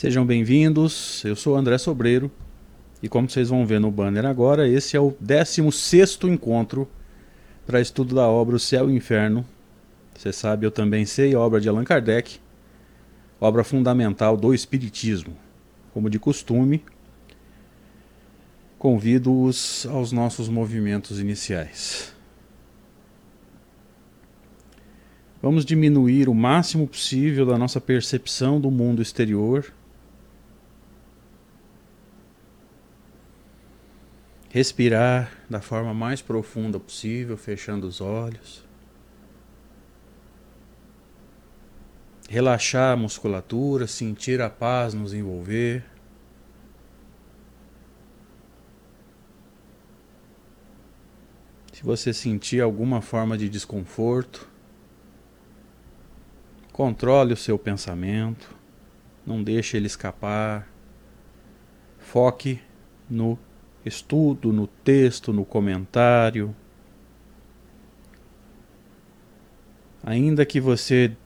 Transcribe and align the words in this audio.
Sejam 0.00 0.24
bem-vindos, 0.24 1.22
eu 1.26 1.36
sou 1.36 1.54
André 1.54 1.76
Sobreiro 1.76 2.30
e 3.02 3.08
como 3.08 3.28
vocês 3.28 3.50
vão 3.50 3.66
ver 3.66 3.78
no 3.78 3.90
banner 3.90 4.24
agora, 4.24 4.66
esse 4.66 4.96
é 4.96 5.00
o 5.00 5.12
16º 5.22 6.26
encontro 6.26 6.88
para 7.66 7.82
estudo 7.82 8.14
da 8.14 8.26
obra 8.26 8.56
O 8.56 8.58
Céu 8.58 8.88
e 8.88 8.94
o 8.94 8.96
Inferno. 8.96 9.44
Você 10.16 10.32
sabe, 10.32 10.64
eu 10.64 10.70
também 10.70 11.04
sei, 11.04 11.34
obra 11.34 11.60
de 11.60 11.68
Allan 11.68 11.84
Kardec, 11.84 12.40
obra 13.38 13.62
fundamental 13.62 14.38
do 14.38 14.54
Espiritismo. 14.54 15.36
Como 15.92 16.08
de 16.08 16.18
costume, 16.18 16.82
convido-os 18.78 19.84
aos 19.84 20.12
nossos 20.12 20.48
movimentos 20.48 21.20
iniciais. 21.20 22.14
Vamos 25.42 25.66
diminuir 25.66 26.26
o 26.26 26.34
máximo 26.34 26.88
possível 26.88 27.44
da 27.44 27.58
nossa 27.58 27.82
percepção 27.82 28.58
do 28.58 28.70
mundo 28.70 29.02
exterior. 29.02 29.70
Respirar 34.50 35.32
da 35.48 35.60
forma 35.60 35.94
mais 35.94 36.20
profunda 36.20 36.78
possível, 36.78 37.36
fechando 37.36 37.86
os 37.86 38.00
olhos. 38.00 38.64
Relaxar 42.28 42.92
a 42.92 42.96
musculatura, 42.96 43.86
sentir 43.86 44.40
a 44.40 44.50
paz 44.50 44.92
nos 44.92 45.14
envolver. 45.14 45.84
Se 51.72 51.82
você 51.82 52.12
sentir 52.12 52.60
alguma 52.60 53.00
forma 53.00 53.38
de 53.38 53.48
desconforto, 53.48 54.50
Controle 56.80 57.34
o 57.34 57.36
seu 57.36 57.58
pensamento, 57.58 58.56
não 59.26 59.42
deixe 59.42 59.76
ele 59.76 59.86
escapar. 59.86 60.66
Foque 61.98 62.58
no 63.06 63.38
estudo, 63.84 64.52
no 64.52 64.66
texto, 64.66 65.32
no 65.32 65.44
comentário. 65.44 66.54
Ainda 70.02 70.46
que 70.46 70.60
você 70.60 71.16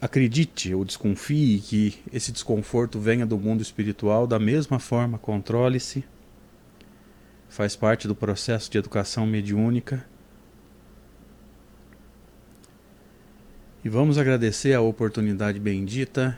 acredite 0.00 0.74
ou 0.74 0.84
desconfie 0.84 1.58
que 1.60 1.98
esse 2.12 2.30
desconforto 2.30 3.00
venha 3.00 3.24
do 3.24 3.38
mundo 3.38 3.62
espiritual, 3.62 4.26
da 4.26 4.38
mesma 4.38 4.78
forma, 4.78 5.18
controle-se. 5.18 6.04
Faz 7.48 7.74
parte 7.74 8.06
do 8.06 8.14
processo 8.14 8.70
de 8.70 8.76
educação 8.76 9.26
mediúnica 9.26 10.04
E 13.86 13.88
vamos 13.88 14.18
agradecer 14.18 14.74
a 14.74 14.80
oportunidade 14.80 15.60
bendita 15.60 16.36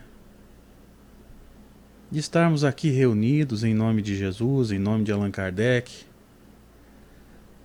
de 2.11 2.19
estarmos 2.19 2.65
aqui 2.65 2.89
reunidos 2.89 3.63
em 3.63 3.75
nome 3.75 4.01
de 4.01 4.17
Jesus, 4.17 4.71
em 4.71 4.79
nome 4.79 5.05
de 5.05 5.13
Allan 5.13 5.31
Kardec, 5.31 6.07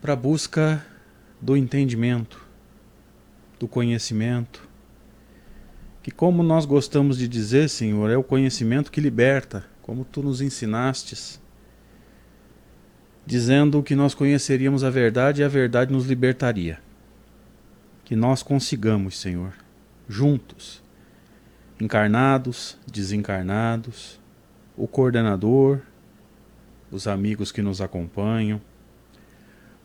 para 0.01 0.13
a 0.13 0.17
busca 0.17 0.85
do 1.39 1.55
entendimento, 1.55 2.45
do 3.57 3.67
conhecimento, 3.67 4.67
que, 6.01 6.11
como 6.11 6.43
nós 6.43 6.65
gostamos 6.65 7.17
de 7.17 7.27
dizer, 7.27 7.69
Senhor, 7.69 8.09
é 8.09 8.17
o 8.17 8.23
conhecimento 8.23 8.91
que 8.91 8.99
liberta, 8.99 9.65
como 9.81 10.03
tu 10.03 10.21
nos 10.21 10.41
ensinastes, 10.41 11.41
dizendo 13.25 13.81
que 13.81 13.95
nós 13.95 14.13
conheceríamos 14.13 14.83
a 14.83 14.89
verdade 14.89 15.41
e 15.41 15.45
a 15.45 15.47
verdade 15.47 15.93
nos 15.93 16.05
libertaria. 16.05 16.79
Que 18.03 18.17
nós 18.17 18.43
consigamos, 18.43 19.17
Senhor, 19.17 19.53
juntos, 20.09 20.83
encarnados, 21.79 22.77
desencarnados, 22.91 24.19
o 24.77 24.87
coordenador, 24.87 25.79
os 26.91 27.07
amigos 27.07 27.51
que 27.51 27.61
nos 27.61 27.81
acompanham, 27.81 28.61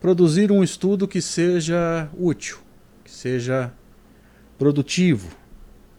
produzir 0.01 0.53
um 0.53 0.63
estudo 0.63 1.09
que 1.09 1.21
seja 1.21 2.09
útil, 2.19 2.59
que 3.05 3.11
seja 3.11 3.73
produtivo, 4.59 5.29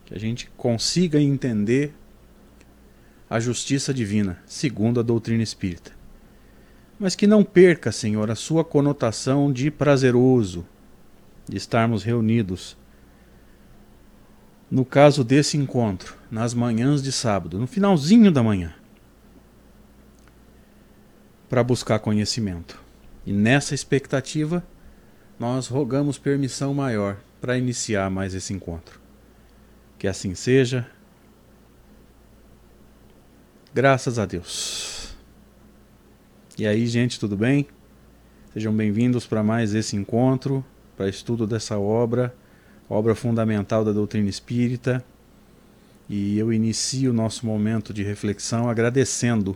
que 0.06 0.14
a 0.14 0.20
gente 0.20 0.50
consiga 0.56 1.20
entender 1.20 1.94
a 3.30 3.40
justiça 3.40 3.94
divina, 3.94 4.42
segundo 4.46 5.00
a 5.00 5.04
doutrina 5.04 5.44
espírita. 5.44 5.92
Mas 7.00 7.16
que 7.16 7.28
não 7.28 7.44
perca, 7.44 7.92
Senhor, 7.92 8.30
a 8.30 8.36
sua 8.36 8.64
conotação 8.64 9.54
de 9.54 9.70
prazeroso, 9.72 10.66
de 11.48 11.58
estarmos 11.58 12.04
reunidos 12.04 12.78
no 14.70 14.86
caso 14.86 15.24
desse 15.24 15.58
encontro, 15.58 16.16
nas 16.30 16.54
manhãs 16.54 17.02
de 17.02 17.12
sábado, 17.12 17.58
no 17.58 17.66
finalzinho 17.66 18.32
da 18.32 18.44
manhã, 18.44 18.74
para 21.50 21.64
buscar 21.64 22.00
conhecimento. 22.00 22.80
E 23.26 23.34
nessa 23.34 23.74
expectativa, 23.74 24.64
nós 25.40 25.68
rogamos 25.68 26.18
permissão 26.18 26.74
maior 26.74 27.18
para 27.42 27.58
iniciar 27.58 28.10
mais 28.10 28.34
esse 28.34 28.54
encontro. 28.54 29.00
Que 29.98 30.08
assim 30.08 30.36
seja. 30.36 30.90
Graças 33.74 34.20
a 34.20 34.26
Deus. 34.26 35.16
E 36.58 36.68
aí, 36.68 36.86
gente, 36.88 37.20
tudo 37.20 37.36
bem? 37.36 37.68
Sejam 38.54 38.74
bem-vindos 38.74 39.26
para 39.26 39.44
mais 39.44 39.74
esse 39.74 39.96
encontro, 39.96 40.64
para 40.96 41.10
estudo 41.10 41.46
dessa 41.46 41.78
obra 41.78 42.34
obra 42.90 43.14
fundamental 43.14 43.86
da 43.86 43.92
doutrina 43.92 44.28
espírita. 44.28 45.06
E 46.10 46.40
eu 46.40 46.52
inicio 46.52 47.12
o 47.12 47.14
nosso 47.14 47.46
momento 47.46 47.94
de 47.94 48.04
reflexão 48.04 48.68
agradecendo 48.68 49.56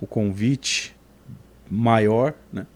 o 0.00 0.06
convite 0.06 0.95
maior, 1.70 2.34
né? 2.52 2.66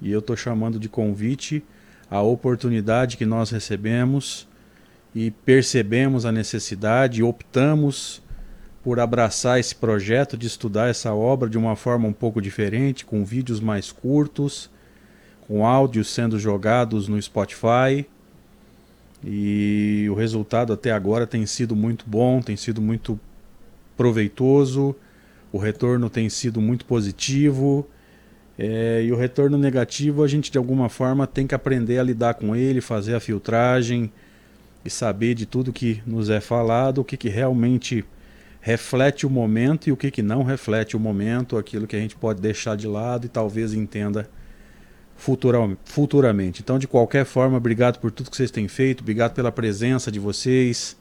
e 0.00 0.10
eu 0.10 0.20
estou 0.20 0.36
chamando 0.36 0.78
de 0.78 0.88
convite 0.88 1.64
a 2.10 2.20
oportunidade 2.22 3.16
que 3.16 3.26
nós 3.26 3.50
recebemos 3.50 4.48
e 5.14 5.30
percebemos 5.30 6.24
a 6.24 6.32
necessidade 6.32 7.22
optamos 7.22 8.22
por 8.82 9.00
abraçar 9.00 9.58
esse 9.58 9.74
projeto 9.74 10.36
de 10.36 10.46
estudar 10.46 10.88
essa 10.88 11.12
obra 11.12 11.48
de 11.48 11.58
uma 11.58 11.76
forma 11.76 12.08
um 12.08 12.12
pouco 12.12 12.40
diferente, 12.40 13.04
com 13.04 13.24
vídeos 13.24 13.60
mais 13.60 13.92
curtos, 13.92 14.70
com 15.46 15.66
áudios 15.66 16.08
sendo 16.08 16.38
jogados 16.38 17.08
no 17.08 17.20
Spotify 17.20 18.06
e 19.24 20.06
o 20.10 20.14
resultado 20.14 20.72
até 20.72 20.92
agora 20.92 21.26
tem 21.26 21.44
sido 21.44 21.74
muito 21.74 22.04
bom, 22.06 22.40
tem 22.40 22.56
sido 22.56 22.80
muito 22.80 23.18
proveitoso, 23.96 24.94
o 25.52 25.58
retorno 25.58 26.08
tem 26.08 26.28
sido 26.28 26.60
muito 26.60 26.84
positivo. 26.84 27.88
É, 28.58 29.04
e 29.04 29.12
o 29.12 29.16
retorno 29.16 29.56
negativo 29.56 30.24
a 30.24 30.26
gente 30.26 30.50
de 30.50 30.58
alguma 30.58 30.88
forma 30.88 31.28
tem 31.28 31.46
que 31.46 31.54
aprender 31.54 31.98
a 32.00 32.02
lidar 32.02 32.34
com 32.34 32.56
ele, 32.56 32.80
fazer 32.80 33.14
a 33.14 33.20
filtragem 33.20 34.10
e 34.84 34.90
saber 34.90 35.34
de 35.34 35.46
tudo 35.46 35.72
que 35.72 36.02
nos 36.04 36.28
é 36.28 36.40
falado, 36.40 36.98
o 36.98 37.04
que, 37.04 37.16
que 37.16 37.28
realmente 37.28 38.04
reflete 38.60 39.24
o 39.24 39.30
momento 39.30 39.88
e 39.88 39.92
o 39.92 39.96
que, 39.96 40.10
que 40.10 40.22
não 40.22 40.42
reflete 40.42 40.96
o 40.96 41.00
momento, 41.00 41.56
aquilo 41.56 41.86
que 41.86 41.94
a 41.94 42.00
gente 42.00 42.16
pode 42.16 42.40
deixar 42.40 42.76
de 42.76 42.88
lado 42.88 43.26
e 43.26 43.28
talvez 43.28 43.72
entenda 43.72 44.28
futuramente. 45.84 46.60
Então, 46.60 46.78
de 46.78 46.86
qualquer 46.86 47.24
forma, 47.24 47.56
obrigado 47.56 47.98
por 47.98 48.10
tudo 48.10 48.30
que 48.30 48.36
vocês 48.36 48.50
têm 48.50 48.66
feito, 48.66 49.02
obrigado 49.02 49.34
pela 49.34 49.52
presença 49.52 50.10
de 50.10 50.18
vocês, 50.18 50.96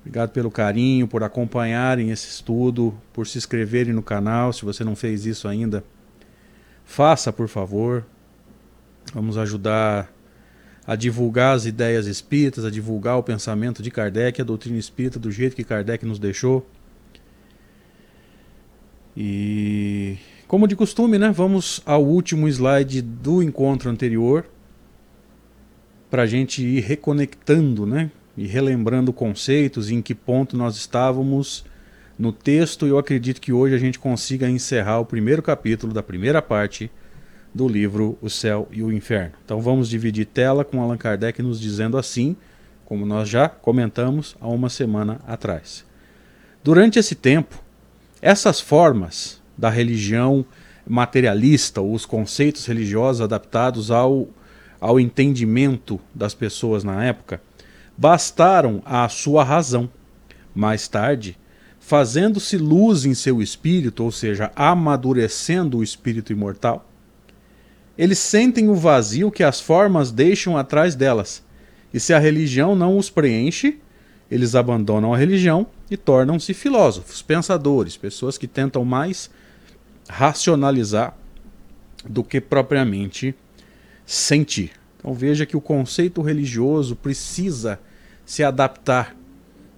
obrigado 0.00 0.30
pelo 0.30 0.50
carinho, 0.50 1.06
por 1.06 1.22
acompanharem 1.22 2.10
esse 2.10 2.28
estudo, 2.28 2.92
por 3.12 3.26
se 3.26 3.38
inscreverem 3.38 3.92
no 3.92 4.02
canal. 4.02 4.52
Se 4.52 4.64
você 4.64 4.82
não 4.84 4.96
fez 4.96 5.26
isso 5.26 5.46
ainda, 5.46 5.84
faça, 6.92 7.32
por 7.32 7.48
favor. 7.48 8.04
Vamos 9.14 9.38
ajudar 9.38 10.12
a 10.86 10.94
divulgar 10.94 11.56
as 11.56 11.64
ideias 11.64 12.06
espíritas, 12.06 12.64
a 12.64 12.70
divulgar 12.70 13.16
o 13.16 13.22
pensamento 13.22 13.82
de 13.82 13.90
Kardec, 13.90 14.40
a 14.40 14.44
doutrina 14.44 14.78
espírita 14.78 15.18
do 15.18 15.30
jeito 15.30 15.56
que 15.56 15.64
Kardec 15.64 16.04
nos 16.04 16.18
deixou. 16.18 16.66
E 19.16 20.18
como 20.46 20.68
de 20.68 20.76
costume, 20.76 21.18
né, 21.18 21.30
vamos 21.30 21.80
ao 21.86 22.04
último 22.04 22.46
slide 22.46 23.00
do 23.00 23.42
encontro 23.42 23.90
anterior 23.90 24.44
para 26.10 26.22
a 26.22 26.26
gente 26.26 26.62
ir 26.62 26.80
reconectando, 26.80 27.86
né, 27.86 28.10
e 28.36 28.46
relembrando 28.46 29.12
conceitos 29.12 29.90
em 29.90 30.02
que 30.02 30.14
ponto 30.14 30.56
nós 30.56 30.76
estávamos 30.76 31.64
no 32.18 32.32
texto. 32.32 32.86
Eu 32.86 32.98
acredito 32.98 33.40
que 33.40 33.52
hoje 33.52 33.74
a 33.74 33.78
gente 33.78 33.98
consiga 33.98 34.48
encerrar 34.48 35.00
o 35.00 35.06
primeiro 35.06 35.42
capítulo 35.42 35.92
da 35.92 36.02
primeira 36.02 36.40
parte 36.40 36.90
do 37.54 37.68
livro 37.68 38.18
O 38.22 38.30
Céu 38.30 38.68
e 38.70 38.82
o 38.82 38.92
Inferno. 38.92 39.32
Então 39.44 39.60
vamos 39.60 39.88
dividir 39.88 40.26
tela 40.26 40.64
com 40.64 40.80
Allan 40.80 40.96
Kardec 40.96 41.42
nos 41.42 41.60
dizendo 41.60 41.98
assim, 41.98 42.34
como 42.84 43.04
nós 43.04 43.28
já 43.28 43.48
comentamos 43.48 44.36
há 44.40 44.48
uma 44.48 44.68
semana 44.68 45.20
atrás. 45.26 45.84
Durante 46.64 46.98
esse 46.98 47.14
tempo, 47.14 47.62
essas 48.20 48.60
formas 48.60 49.42
da 49.56 49.68
religião 49.68 50.44
materialista, 50.86 51.80
os 51.80 52.06
conceitos 52.06 52.66
religiosos 52.66 53.20
adaptados 53.20 53.90
ao, 53.90 54.28
ao 54.80 54.98
entendimento 54.98 56.00
das 56.14 56.34
pessoas 56.34 56.84
na 56.84 57.04
época, 57.04 57.40
bastaram 57.96 58.82
à 58.84 59.08
sua 59.08 59.44
razão. 59.44 59.88
Mais 60.54 60.86
tarde, 60.88 61.38
fazendo-se 61.84 62.56
luz 62.56 63.04
em 63.04 63.12
seu 63.12 63.42
espírito, 63.42 64.04
ou 64.04 64.12
seja, 64.12 64.52
amadurecendo 64.54 65.78
o 65.78 65.82
espírito 65.82 66.32
imortal, 66.32 66.88
eles 67.98 68.18
sentem 68.18 68.68
o 68.70 68.74
vazio 68.74 69.30
que 69.30 69.42
as 69.42 69.60
formas 69.60 70.12
deixam 70.12 70.56
atrás 70.56 70.94
delas. 70.94 71.42
E 71.92 72.00
se 72.00 72.14
a 72.14 72.18
religião 72.18 72.74
não 72.74 72.96
os 72.96 73.10
preenche, 73.10 73.80
eles 74.30 74.54
abandonam 74.54 75.12
a 75.12 75.18
religião 75.18 75.66
e 75.90 75.96
tornam-se 75.96 76.54
filósofos, 76.54 77.20
pensadores, 77.20 77.96
pessoas 77.96 78.38
que 78.38 78.46
tentam 78.46 78.84
mais 78.84 79.28
racionalizar 80.08 81.14
do 82.08 82.24
que 82.24 82.40
propriamente 82.40 83.34
sentir. 84.06 84.70
Então 84.98 85.12
veja 85.12 85.44
que 85.44 85.56
o 85.56 85.60
conceito 85.60 86.22
religioso 86.22 86.94
precisa 86.96 87.78
se 88.24 88.42
adaptar, 88.42 89.14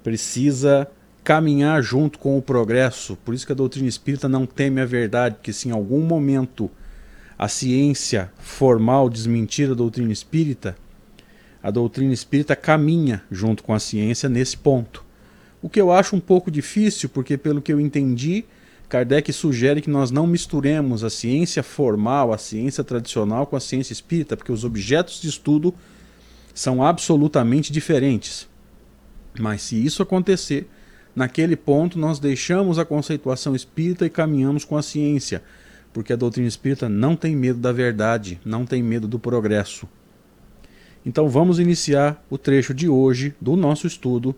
precisa 0.02 0.86
caminhar 1.24 1.82
junto 1.82 2.18
com 2.18 2.36
o 2.36 2.42
progresso. 2.42 3.16
Por 3.24 3.34
isso 3.34 3.46
que 3.46 3.52
a 3.52 3.56
doutrina 3.56 3.88
espírita 3.88 4.28
não 4.28 4.44
teme 4.44 4.82
a 4.82 4.86
verdade, 4.86 5.36
porque 5.36 5.54
se 5.54 5.68
em 5.68 5.72
algum 5.72 6.02
momento 6.02 6.70
a 7.38 7.48
ciência 7.48 8.30
formal 8.38 9.08
desmentir 9.08 9.70
a 9.70 9.74
doutrina 9.74 10.12
espírita, 10.12 10.76
a 11.62 11.70
doutrina 11.70 12.12
espírita 12.12 12.54
caminha 12.54 13.22
junto 13.30 13.64
com 13.64 13.72
a 13.72 13.80
ciência 13.80 14.28
nesse 14.28 14.56
ponto. 14.56 15.02
O 15.62 15.70
que 15.70 15.80
eu 15.80 15.90
acho 15.90 16.14
um 16.14 16.20
pouco 16.20 16.50
difícil, 16.50 17.08
porque 17.08 17.38
pelo 17.38 17.62
que 17.62 17.72
eu 17.72 17.80
entendi, 17.80 18.44
Kardec 18.86 19.32
sugere 19.32 19.80
que 19.80 19.88
nós 19.88 20.10
não 20.10 20.26
misturemos 20.26 21.02
a 21.02 21.08
ciência 21.08 21.62
formal, 21.62 22.34
a 22.34 22.38
ciência 22.38 22.84
tradicional 22.84 23.46
com 23.46 23.56
a 23.56 23.60
ciência 23.60 23.94
espírita, 23.94 24.36
porque 24.36 24.52
os 24.52 24.62
objetos 24.62 25.22
de 25.22 25.28
estudo 25.28 25.74
são 26.52 26.84
absolutamente 26.84 27.72
diferentes. 27.72 28.46
Mas 29.40 29.62
se 29.62 29.82
isso 29.82 30.02
acontecer, 30.02 30.68
naquele 31.14 31.56
ponto 31.56 31.98
nós 31.98 32.18
deixamos 32.18 32.78
a 32.78 32.84
conceituação 32.84 33.54
espírita 33.54 34.06
e 34.06 34.10
caminhamos 34.10 34.64
com 34.64 34.76
a 34.76 34.82
ciência, 34.82 35.42
porque 35.92 36.12
a 36.12 36.16
doutrina 36.16 36.48
espírita 36.48 36.88
não 36.88 37.14
tem 37.14 37.36
medo 37.36 37.58
da 37.58 37.72
verdade, 37.72 38.40
não 38.44 38.66
tem 38.66 38.82
medo 38.82 39.06
do 39.06 39.18
progresso. 39.18 39.88
Então 41.06 41.28
vamos 41.28 41.58
iniciar 41.58 42.22
o 42.30 42.38
trecho 42.38 42.72
de 42.72 42.88
hoje 42.88 43.34
do 43.40 43.56
nosso 43.56 43.86
estudo, 43.86 44.34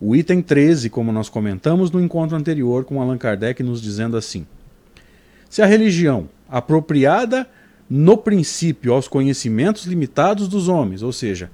o 0.00 0.16
item 0.16 0.42
13, 0.42 0.90
como 0.90 1.12
nós 1.12 1.28
comentamos 1.28 1.90
no 1.90 2.00
encontro 2.00 2.36
anterior 2.36 2.84
com 2.84 3.00
Allan 3.00 3.18
Kardec, 3.18 3.62
nos 3.62 3.80
dizendo 3.80 4.16
assim: 4.16 4.46
Se 5.48 5.62
a 5.62 5.66
religião, 5.66 6.28
apropriada 6.48 7.46
no 7.88 8.16
princípio 8.16 8.92
aos 8.92 9.08
conhecimentos 9.08 9.84
limitados 9.84 10.48
dos 10.48 10.68
homens, 10.68 11.02
ou 11.02 11.12
seja, 11.12 11.50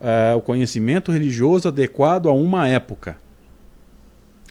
uh, 0.00 0.36
o 0.36 0.40
conhecimento 0.40 1.12
religioso 1.12 1.68
adequado 1.68 2.28
a 2.28 2.32
uma 2.32 2.66
época, 2.68 3.16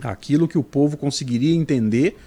aquilo 0.02 0.48
que 0.48 0.58
o 0.58 0.64
povo 0.64 0.98
conseguiria 0.98 1.56
entender, 1.56 2.18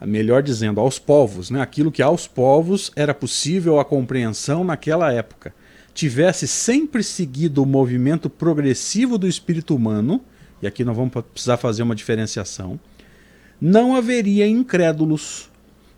melhor 0.00 0.42
dizendo, 0.42 0.80
aos 0.80 0.98
povos, 0.98 1.50
né? 1.50 1.60
aquilo 1.60 1.92
que 1.92 2.02
aos 2.02 2.26
povos 2.26 2.90
era 2.96 3.14
possível 3.14 3.78
a 3.78 3.84
compreensão 3.84 4.64
naquela 4.64 5.12
época 5.12 5.54
tivesse 5.94 6.48
sempre 6.48 7.02
seguido 7.02 7.62
o 7.62 7.66
movimento 7.66 8.30
progressivo 8.30 9.18
do 9.18 9.28
espírito 9.28 9.74
humano, 9.74 10.22
e 10.60 10.66
aqui 10.66 10.84
nós 10.84 10.96
vamos 10.96 11.12
precisar 11.32 11.56
fazer 11.56 11.82
uma 11.82 11.94
diferenciação, 11.94 12.78
não 13.60 13.94
haveria 13.94 14.46
incrédulos, 14.46 15.50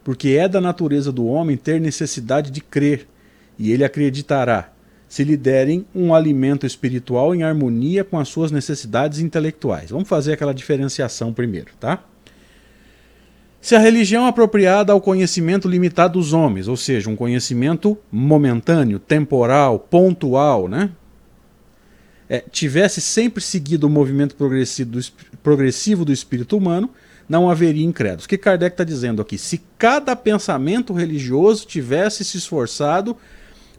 porque 0.02 0.30
é 0.30 0.48
da 0.48 0.60
natureza 0.60 1.10
do 1.12 1.26
homem 1.26 1.56
ter 1.56 1.80
necessidade 1.80 2.50
de 2.50 2.60
crer, 2.60 3.06
e 3.58 3.70
ele 3.70 3.84
acreditará, 3.84 4.72
se 5.14 5.22
lhe 5.22 5.36
derem 5.36 5.86
um 5.94 6.12
alimento 6.12 6.66
espiritual 6.66 7.32
em 7.32 7.44
harmonia 7.44 8.02
com 8.02 8.18
as 8.18 8.26
suas 8.26 8.50
necessidades 8.50 9.20
intelectuais. 9.20 9.90
Vamos 9.90 10.08
fazer 10.08 10.32
aquela 10.32 10.52
diferenciação 10.52 11.32
primeiro, 11.32 11.70
tá? 11.78 12.02
Se 13.60 13.76
a 13.76 13.78
religião 13.78 14.26
apropriada 14.26 14.92
ao 14.92 15.00
conhecimento 15.00 15.68
limitado 15.68 16.18
dos 16.18 16.32
homens, 16.32 16.66
ou 16.66 16.76
seja, 16.76 17.08
um 17.08 17.14
conhecimento 17.14 17.96
momentâneo, 18.10 18.98
temporal, 18.98 19.78
pontual, 19.78 20.66
né? 20.66 20.90
É, 22.28 22.40
tivesse 22.50 23.00
sempre 23.00 23.40
seguido 23.40 23.86
o 23.86 23.90
movimento 23.90 24.34
progressivo 24.34 26.04
do 26.04 26.12
espírito 26.12 26.56
humano, 26.56 26.90
não 27.28 27.48
haveria 27.48 27.86
incrédulos. 27.86 28.24
O 28.24 28.28
que 28.28 28.36
Kardec 28.36 28.74
está 28.74 28.82
dizendo 28.82 29.22
aqui? 29.22 29.38
Se 29.38 29.62
cada 29.78 30.16
pensamento 30.16 30.92
religioso 30.92 31.64
tivesse 31.68 32.24
se 32.24 32.36
esforçado 32.36 33.16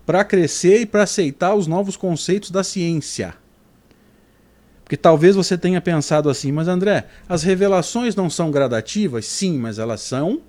para 0.06 0.24
crescer 0.24 0.82
e 0.82 0.86
para 0.86 1.04
aceitar 1.04 1.56
os 1.56 1.68
novos 1.68 1.98
conceitos 1.98 2.52
da 2.52 2.64
ciência, 2.64 3.36
porque 4.86 4.96
talvez 4.96 5.36
você 5.36 5.58
tenha 5.58 5.82
pensado 5.82 6.30
assim, 6.30 6.52
mas 6.52 6.68
André, 6.68 7.08
as 7.28 7.42
revelações 7.42 8.16
não 8.16 8.30
são 8.30 8.52
gradativas? 8.52 9.26
Sim, 9.26 9.58
mas 9.58 9.80
elas 9.80 10.00
são 10.00 10.42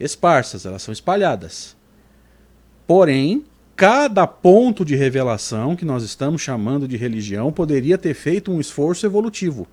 esparsas, 0.00 0.66
elas 0.66 0.82
são 0.82 0.92
espalhadas. 0.92 1.76
Porém, 2.88 3.44
cada 3.76 4.26
ponto 4.26 4.84
de 4.84 4.96
revelação 4.96 5.76
que 5.76 5.84
nós 5.84 6.02
estamos 6.02 6.42
chamando 6.42 6.88
de 6.88 6.96
religião 6.96 7.52
poderia 7.52 7.96
ter 7.96 8.14
feito 8.14 8.50
um 8.50 8.58
esforço 8.58 9.06
evolutivo. 9.06 9.68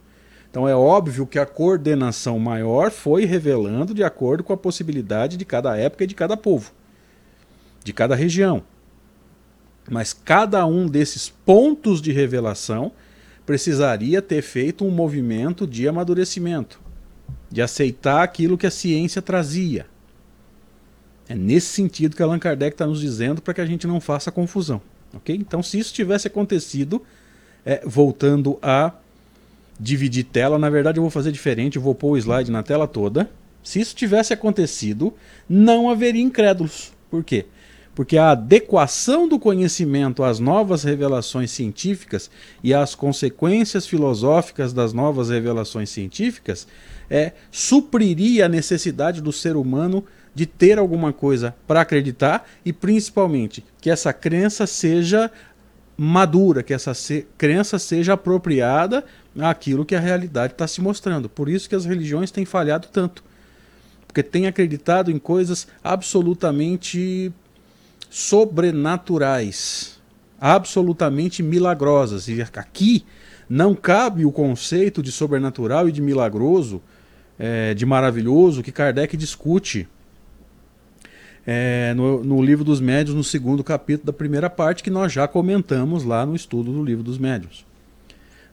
Então 0.52 0.70
é 0.70 0.76
óbvio 0.76 1.26
que 1.26 1.40
a 1.40 1.46
coordenação 1.46 2.38
maior 2.38 2.92
foi 2.92 3.26
revelando 3.26 3.92
de 3.92 4.04
acordo 4.04 4.44
com 4.44 4.54
a 4.54 4.58
possibilidade 4.58 5.36
de 5.36 5.46
cada 5.46 5.76
época 5.76 6.04
e 6.04 6.08
de 6.08 6.14
cada 6.14 6.38
povo, 6.38 6.72
de 7.84 7.92
cada 7.92 8.14
região. 8.14 8.62
Mas 9.90 10.14
cada 10.14 10.66
um 10.66 10.88
desses 10.88 11.30
pontos 11.30 12.02
de 12.02 12.12
revelação 12.12 12.92
precisaria 13.46 14.22
ter 14.22 14.42
feito 14.42 14.84
um 14.84 14.90
movimento 14.90 15.68
de 15.68 15.88
amadurecimento, 15.88 16.80
de 17.52 17.62
aceitar 17.62 18.24
aquilo 18.24 18.58
que 18.58 18.66
a 18.66 18.72
ciência 18.72 19.22
trazia. 19.22 19.86
É 21.28 21.36
nesse 21.36 21.68
sentido 21.68 22.16
que 22.16 22.24
Allan 22.24 22.40
Kardec 22.40 22.74
está 22.74 22.86
nos 22.86 23.00
dizendo 23.00 23.42
para 23.42 23.54
que 23.54 23.62
a 23.62 23.66
gente 23.66 23.88
não 23.88 24.00
faça 24.00 24.32
confusão. 24.32 24.82
ok? 25.14 25.36
Então, 25.36 25.62
se 25.62 25.80
isso 25.80 25.94
tivesse 25.94 26.28
acontecido, 26.28 27.02
é, 27.66 27.82
voltando 27.86 28.58
a 28.62 28.92
dividir 29.80 30.24
tela, 30.24 30.58
na 30.58 30.70
verdade 30.70 31.00
eu 31.00 31.04
vou 31.04 31.12
fazer 31.12 31.32
diferente, 31.32 31.76
eu 31.76 31.82
vou 31.82 31.96
pôr 31.96 32.12
o 32.12 32.18
slide 32.18 32.52
na 32.52 32.64
tela 32.64 32.88
toda. 32.88 33.30
Se 33.64 33.80
isso 33.80 33.96
tivesse 33.96 34.34
acontecido, 34.34 35.14
não 35.50 35.90
haveria 35.90 36.22
incrédulos. 36.22 36.94
Por 37.10 37.24
quê? 37.24 37.46
Porque 37.96 38.18
a 38.18 38.32
adequação 38.32 39.28
do 39.28 39.40
conhecimento 39.40 40.22
às 40.22 40.38
novas 40.38 40.84
revelações 40.84 41.50
científicas 41.50 42.30
e 42.62 42.74
às 42.74 42.94
consequências 42.94 43.88
filosóficas 43.88 44.74
das 44.74 44.92
novas 44.92 45.30
revelações 45.30 45.90
científicas 45.90 46.68
é, 47.10 47.32
supriria 47.50 48.46
a 48.46 48.50
necessidade 48.50 49.22
do 49.22 49.32
ser 49.32 49.56
humano 49.56 50.04
de 50.34 50.46
ter 50.46 50.78
alguma 50.78 51.14
coisa 51.14 51.56
para 51.66 51.80
acreditar 51.80 52.46
e 52.66 52.74
principalmente 52.74 53.64
que 53.80 53.90
essa 53.90 54.12
crença 54.12 54.68
seja 54.68 55.32
madura, 55.98 56.62
que 56.62 56.74
essa 56.74 56.94
se 56.94 57.26
crença 57.38 57.80
seja 57.80 58.14
apropriada 58.14 59.06
àquilo 59.40 59.86
que 59.86 59.96
a 59.96 60.00
realidade 60.02 60.52
está 60.52 60.68
se 60.68 60.82
mostrando. 60.82 61.30
Por 61.30 61.48
isso 61.48 61.70
que 61.70 61.76
as 61.76 61.86
religiões 61.86 62.32
têm 62.32 62.44
falhado 62.44 62.90
tanto. 62.92 63.24
Porque 64.06 64.22
têm 64.22 64.48
acreditado 64.48 65.10
em 65.10 65.18
coisas 65.18 65.68
absolutamente 65.82 67.34
sobrenaturais, 68.16 70.00
absolutamente 70.40 71.44
milagrosas. 71.44 72.30
E 72.30 72.42
aqui 72.42 73.04
não 73.50 73.76
cabe 73.76 74.24
o 74.24 74.32
conceito 74.32 75.04
de 75.04 75.12
sobrenatural 75.12 75.90
e 75.90 75.92
de 75.92 76.02
milagroso, 76.02 76.82
é, 77.38 77.74
de 77.74 77.86
maravilhoso, 77.86 78.64
que 78.64 78.72
Kardec 78.72 79.18
discute 79.18 79.86
é, 81.46 81.94
no, 81.94 82.24
no, 82.24 82.42
Livro 82.42 82.64
dos 82.64 82.80
Médios, 82.80 83.14
no 83.14 83.24
segundo 83.24 83.62
capítulo 83.66 84.06
da 84.06 84.14
primeira 84.14 84.50
parte, 84.50 84.82
que 84.82 84.90
nós 84.90 85.12
já 85.12 85.28
comentamos 85.28 86.06
lá 86.06 86.26
no 86.26 86.38
estudo 86.38 86.72
do 86.72 86.82
Livro 86.82 87.04
dos 87.04 87.18
Médios. 87.18 87.66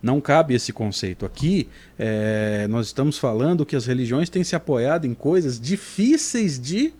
Não 0.03 0.21
cabe 0.21 0.55
esse 0.55 0.73
conceito. 0.73 1.25
Aqui, 1.25 1.69
é, 1.97 2.67
nós 2.69 2.89
estamos 2.89 3.17
falando 3.17 3.65
que 3.65 3.77
as 3.77 3.87
religiões 3.87 4.29
têm 4.29 4.43
se 4.43 4.57
apoiado 4.57 5.07
em 5.07 5.15
coisas 5.15 5.61
difíceis 5.61 6.59
de 6.59 6.93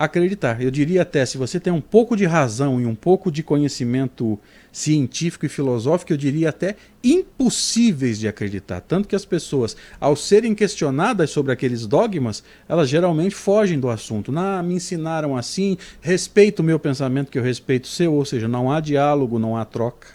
acreditar. 0.00 0.62
Eu 0.62 0.70
diria 0.70 1.02
até, 1.02 1.26
se 1.26 1.36
você 1.36 1.60
tem 1.60 1.70
um 1.70 1.80
pouco 1.80 2.16
de 2.16 2.24
razão 2.24 2.80
e 2.80 2.86
um 2.86 2.94
pouco 2.94 3.30
de 3.30 3.42
conhecimento 3.42 4.38
científico 4.72 5.44
e 5.44 5.48
filosófico, 5.48 6.10
eu 6.10 6.16
diria 6.16 6.48
até 6.48 6.74
impossíveis 7.04 8.18
de 8.18 8.26
acreditar. 8.26 8.80
Tanto 8.80 9.06
que 9.06 9.14
as 9.14 9.26
pessoas, 9.26 9.76
ao 10.00 10.16
serem 10.16 10.54
questionadas 10.54 11.28
sobre 11.28 11.52
aqueles 11.52 11.86
dogmas, 11.86 12.42
elas 12.66 12.88
geralmente 12.88 13.34
fogem 13.34 13.78
do 13.78 13.90
assunto. 13.90 14.32
Não, 14.32 14.62
me 14.62 14.72
ensinaram 14.72 15.36
assim, 15.36 15.76
respeito 16.00 16.60
o 16.60 16.64
meu 16.64 16.78
pensamento 16.78 17.30
que 17.30 17.38
eu 17.38 17.42
respeito 17.42 17.84
o 17.84 17.88
seu, 17.88 18.14
ou 18.14 18.24
seja, 18.24 18.48
não 18.48 18.72
há 18.72 18.80
diálogo, 18.80 19.38
não 19.38 19.54
há 19.54 19.66
troca. 19.66 20.08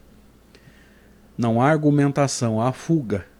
Não 1.37 1.61
há 1.61 1.69
argumentação, 1.69 2.59
há 2.59 2.73
fuga. 2.73 3.34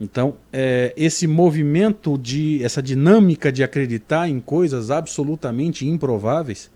Então, 0.00 0.36
é, 0.52 0.92
esse 0.96 1.26
movimento 1.26 2.18
de 2.18 2.62
essa 2.62 2.82
dinâmica 2.82 3.50
de 3.50 3.62
acreditar 3.62 4.28
em 4.28 4.40
coisas 4.40 4.90
absolutamente 4.90 5.86
improváveis, 5.86 6.70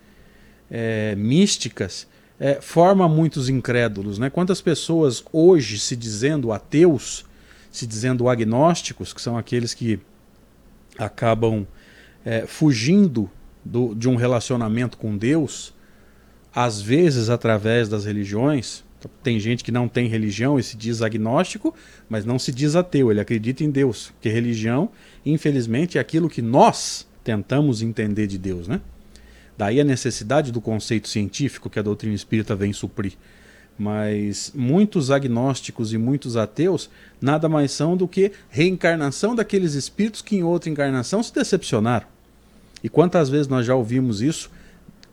é, 0.71 1.15
místicas, 1.17 2.07
é, 2.39 2.61
forma 2.61 3.07
muitos 3.09 3.49
incrédulos. 3.49 4.19
Né? 4.19 4.31
Quantas 4.31 4.63
pessoas 4.63 5.23
hoje 5.33 5.79
se 5.79 5.95
dizendo 5.95 6.51
ateus 6.51 7.25
se 7.71 7.87
dizendo 7.87 8.29
agnósticos, 8.29 9.13
que 9.13 9.23
são 9.23 9.39
aqueles 9.39 9.73
que 9.73 10.01
acabam 10.99 11.67
é, 12.25 12.47
fugindo 12.47 13.31
do, 13.65 13.95
de 13.95 14.09
um 14.09 14.17
relacionamento 14.17 14.99
com 14.99 15.17
Deus, 15.17 15.73
às 16.53 16.81
vezes 16.81 17.31
através 17.31 17.89
das 17.89 18.05
religiões. 18.05 18.85
Tem 19.23 19.41
gente 19.41 19.65
que 19.65 19.73
não 19.73 19.89
tem 19.89 20.09
religião 20.09 20.59
e 20.59 20.63
se 20.63 20.77
diz 20.77 21.03
agnóstico, 21.03 21.75
mas 22.09 22.25
não 22.25 22.39
se 22.39 22.53
diz 22.53 22.77
ateu, 22.77 23.11
ele 23.11 23.21
acredita 23.21 23.65
em 23.65 23.71
Deus. 23.71 24.11
Porque 24.11 24.29
religião, 24.29 24.91
infelizmente, 25.25 25.99
é 25.99 26.01
aquilo 26.01 26.29
que 26.29 26.43
nós 26.43 27.07
tentamos 27.25 27.83
entender 27.83 28.27
de 28.27 28.39
Deus, 28.39 28.69
né? 28.69 28.81
Daí 29.57 29.81
a 29.81 29.85
necessidade 29.85 30.51
do 30.51 30.61
conceito 30.61 31.09
científico 31.09 31.69
que 31.69 31.79
a 31.79 31.83
doutrina 31.83 32.15
espírita 32.15 32.57
vem 32.57 32.73
suprir. 32.73 33.13
Mas 33.79 34.53
muitos 34.55 35.11
agnósticos 35.11 35.93
e 35.93 35.99
muitos 35.99 36.37
ateus 36.37 36.91
nada 37.21 37.49
mais 37.49 37.71
são 37.71 37.97
do 37.97 38.09
que 38.09 38.33
reencarnação 38.49 39.35
daqueles 39.35 39.75
espíritos 39.75 40.23
que 40.23 40.37
em 40.37 40.43
outra 40.43 40.71
encarnação 40.71 41.23
se 41.23 41.33
decepcionaram. 41.33 42.07
E 42.83 42.89
quantas 42.89 43.29
vezes 43.29 43.49
nós 43.49 43.67
já 43.67 43.75
ouvimos 43.75 44.23
isso 44.23 44.51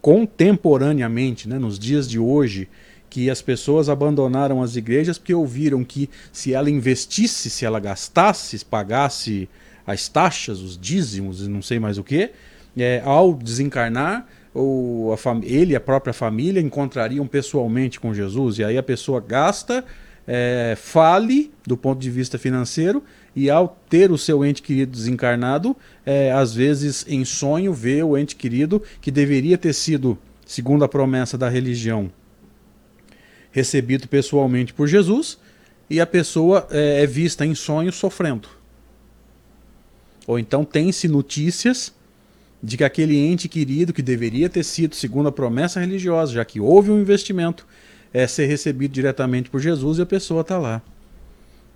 contemporaneamente, 0.02 1.50
né, 1.50 1.60
nos 1.60 1.78
dias 1.78 2.10
de 2.10 2.18
hoje, 2.18 2.70
que 3.10 3.30
as 3.30 3.42
pessoas 3.42 3.90
abandonaram 3.90 4.62
as 4.62 4.76
igrejas 4.76 5.18
porque 5.18 5.34
ouviram 5.34 5.84
que 5.84 6.10
se 6.32 6.54
ela 6.54 6.70
investisse, 6.70 7.50
se 7.50 7.66
ela 7.66 7.80
gastasse, 7.80 8.64
pagasse 8.66 9.50
as 9.86 10.08
taxas, 10.10 10.60
os 10.60 10.78
dízimos 10.78 11.46
e 11.46 11.50
não 11.50 11.62
sei 11.62 11.80
mais 11.80 11.98
o 11.98 12.04
que, 12.04 12.32
é, 12.78 13.02
ao 13.06 13.34
desencarnar, 13.34 14.28
ou 14.54 15.14
a 15.14 15.18
ele 15.44 15.74
e 15.74 15.76
a 15.76 15.80
própria 15.80 16.14
família 16.14 16.60
encontrariam 16.60 17.26
pessoalmente 17.28 18.00
com 18.00 18.14
Jesus, 18.14 18.58
e 18.58 18.64
aí 18.64 18.78
a 18.78 18.84
pessoa 18.84 19.22
gasta, 19.22 19.86
é, 20.28 20.76
fale 20.76 21.52
do 21.66 21.78
ponto 21.78 22.00
de 22.00 22.10
vista 22.10 22.38
financeiro, 22.38 23.04
e 23.36 23.50
ao 23.50 23.78
ter 23.88 24.12
o 24.12 24.18
seu 24.18 24.44
ente 24.44 24.62
querido 24.62 24.92
desencarnado, 24.92 25.78
é, 26.06 26.32
às 26.32 26.54
vezes 26.54 27.06
em 27.08 27.24
sonho 27.24 27.72
vê 27.72 28.02
o 28.02 28.18
ente 28.18 28.36
querido 28.36 28.82
que 29.00 29.12
deveria 29.12 29.58
ter 29.58 29.74
sido, 29.74 30.18
segundo 30.46 30.84
a 30.84 30.90
promessa 30.90 31.38
da 31.38 31.48
religião, 31.48 32.12
recebido 33.52 34.08
pessoalmente 34.08 34.74
por 34.74 34.88
Jesus, 34.88 35.38
e 35.90 36.00
a 36.00 36.06
pessoa 36.06 36.68
é, 36.70 37.04
é 37.04 37.08
vista 37.08 37.46
em 37.46 37.56
sonho 37.56 37.92
sofrendo. 37.92 38.48
Ou 40.26 40.38
então 40.38 40.66
tem-se 40.66 41.08
notícias 41.08 41.94
de 42.62 42.76
que 42.76 42.84
aquele 42.84 43.18
ente 43.18 43.48
querido 43.48 43.94
que 43.94 44.02
deveria 44.02 44.50
ter 44.50 44.64
sido, 44.64 44.96
segundo 44.96 45.30
a 45.30 45.32
promessa 45.32 45.80
religiosa, 45.80 46.34
já 46.34 46.44
que 46.44 46.60
houve 46.60 46.92
um 46.92 47.00
investimento, 47.00 47.66
é 48.14 48.26
ser 48.28 48.48
recebido 48.48 48.92
diretamente 48.92 49.50
por 49.50 49.60
Jesus 49.60 50.00
e 50.00 50.02
a 50.02 50.06
pessoa 50.06 50.42
está 50.42 50.58
lá. 50.58 50.82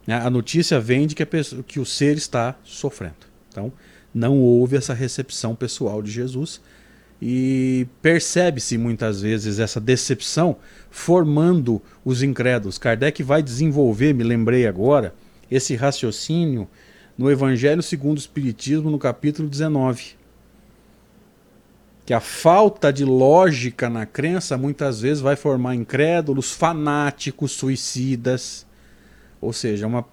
Né? 0.05 0.15
A 0.15 0.29
notícia 0.29 0.79
vem 0.79 1.07
de 1.07 1.15
que, 1.15 1.25
pessoa, 1.25 1.63
que 1.63 1.79
o 1.79 1.85
ser 1.85 2.17
está 2.17 2.55
sofrendo. 2.63 3.15
Então, 3.49 3.71
não 4.13 4.39
houve 4.39 4.75
essa 4.75 4.93
recepção 4.93 5.55
pessoal 5.55 6.01
de 6.01 6.11
Jesus. 6.11 6.59
E 7.21 7.87
percebe-se 8.01 8.77
muitas 8.77 9.21
vezes 9.21 9.59
essa 9.59 9.79
decepção 9.79 10.57
formando 10.89 11.81
os 12.03 12.23
incrédulos. 12.23 12.77
Kardec 12.77 13.21
vai 13.21 13.43
desenvolver, 13.43 14.13
me 14.13 14.23
lembrei 14.23 14.65
agora, 14.65 15.13
esse 15.49 15.75
raciocínio 15.75 16.67
no 17.17 17.29
Evangelho 17.29 17.83
segundo 17.83 18.17
o 18.17 18.21
Espiritismo, 18.21 18.89
no 18.89 18.97
capítulo 18.97 19.47
19 19.47 20.21
que 22.11 22.13
a 22.13 22.19
falta 22.19 22.91
de 22.91 23.05
lógica 23.05 23.89
na 23.89 24.05
crença 24.05 24.57
muitas 24.57 24.99
vezes 25.01 25.21
vai 25.21 25.37
formar 25.37 25.75
incrédulos, 25.75 26.51
fanáticos, 26.51 27.51
suicidas. 27.53 28.65
Ou 29.39 29.53
seja, 29.53 29.87
uma 29.87 30.05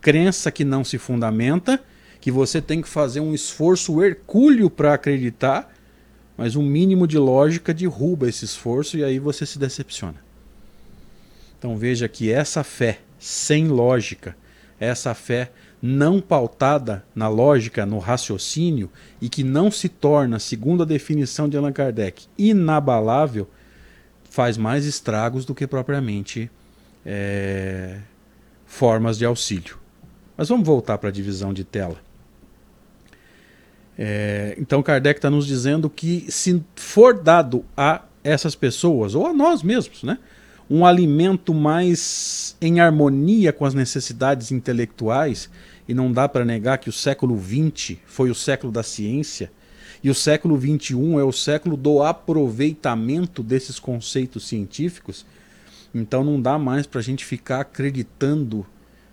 crença 0.00 0.52
que 0.52 0.64
não 0.64 0.84
se 0.84 0.98
fundamenta, 0.98 1.82
que 2.20 2.30
você 2.30 2.60
tem 2.60 2.80
que 2.80 2.88
fazer 2.88 3.20
um 3.20 3.34
esforço 3.34 4.02
hercúleo 4.02 4.70
para 4.70 4.94
acreditar, 4.94 5.72
mas 6.36 6.56
um 6.56 6.62
mínimo 6.62 7.06
de 7.06 7.18
lógica 7.18 7.74
derruba 7.74 8.28
esse 8.28 8.44
esforço 8.44 8.96
e 8.96 9.04
aí 9.04 9.18
você 9.18 9.44
se 9.44 9.58
decepciona. 9.58 10.16
Então 11.58 11.76
veja 11.76 12.08
que 12.08 12.30
essa 12.30 12.64
fé 12.64 13.00
sem 13.18 13.68
lógica, 13.68 14.36
essa 14.80 15.14
fé 15.14 15.52
não 15.80 16.20
pautada 16.20 17.04
na 17.14 17.28
lógica, 17.28 17.86
no 17.86 17.98
raciocínio, 17.98 18.90
e 19.20 19.28
que 19.28 19.42
não 19.42 19.70
se 19.70 19.88
torna, 19.88 20.38
segundo 20.38 20.82
a 20.82 20.86
definição 20.86 21.48
de 21.48 21.56
Allan 21.56 21.72
Kardec, 21.72 22.26
inabalável, 22.38 23.48
faz 24.24 24.56
mais 24.56 24.86
estragos 24.86 25.44
do 25.44 25.54
que 25.54 25.66
propriamente 25.66 26.50
é, 27.04 27.98
formas 28.64 29.18
de 29.18 29.24
auxílio. 29.24 29.76
Mas 30.36 30.48
vamos 30.48 30.66
voltar 30.66 30.98
para 30.98 31.10
a 31.10 31.12
divisão 31.12 31.52
de 31.52 31.64
tela. 31.64 32.00
É, 33.98 34.54
então 34.58 34.82
Kardec 34.82 35.18
está 35.18 35.30
nos 35.30 35.46
dizendo 35.46 35.90
que 35.90 36.26
se 36.28 36.62
for 36.74 37.18
dado 37.18 37.64
a 37.76 38.02
essas 38.24 38.54
pessoas, 38.54 39.14
ou 39.14 39.26
a 39.26 39.32
nós 39.32 39.62
mesmos, 39.62 40.02
né, 40.02 40.18
um 40.70 40.86
alimento 40.86 41.52
mais 41.52 42.56
em 42.60 42.80
harmonia 42.80 43.52
com 43.52 43.64
as 43.64 43.74
necessidades 43.74 44.52
intelectuais, 44.52 45.50
e 45.86 45.92
não 45.92 46.12
dá 46.12 46.28
para 46.28 46.44
negar 46.44 46.78
que 46.78 46.88
o 46.88 46.92
século 46.92 47.38
XX 47.38 47.98
foi 48.06 48.30
o 48.30 48.34
século 48.34 48.72
da 48.72 48.82
ciência, 48.82 49.50
e 50.02 50.10
o 50.10 50.14
século 50.14 50.58
XXI 50.58 50.94
é 51.20 51.24
o 51.24 51.32
século 51.32 51.76
do 51.76 52.02
aproveitamento 52.02 53.42
desses 53.42 53.78
conceitos 53.78 54.48
científicos, 54.48 55.26
então 55.94 56.24
não 56.24 56.40
dá 56.40 56.58
mais 56.58 56.86
para 56.86 57.00
a 57.00 57.02
gente 57.02 57.24
ficar 57.24 57.60
acreditando 57.60 58.66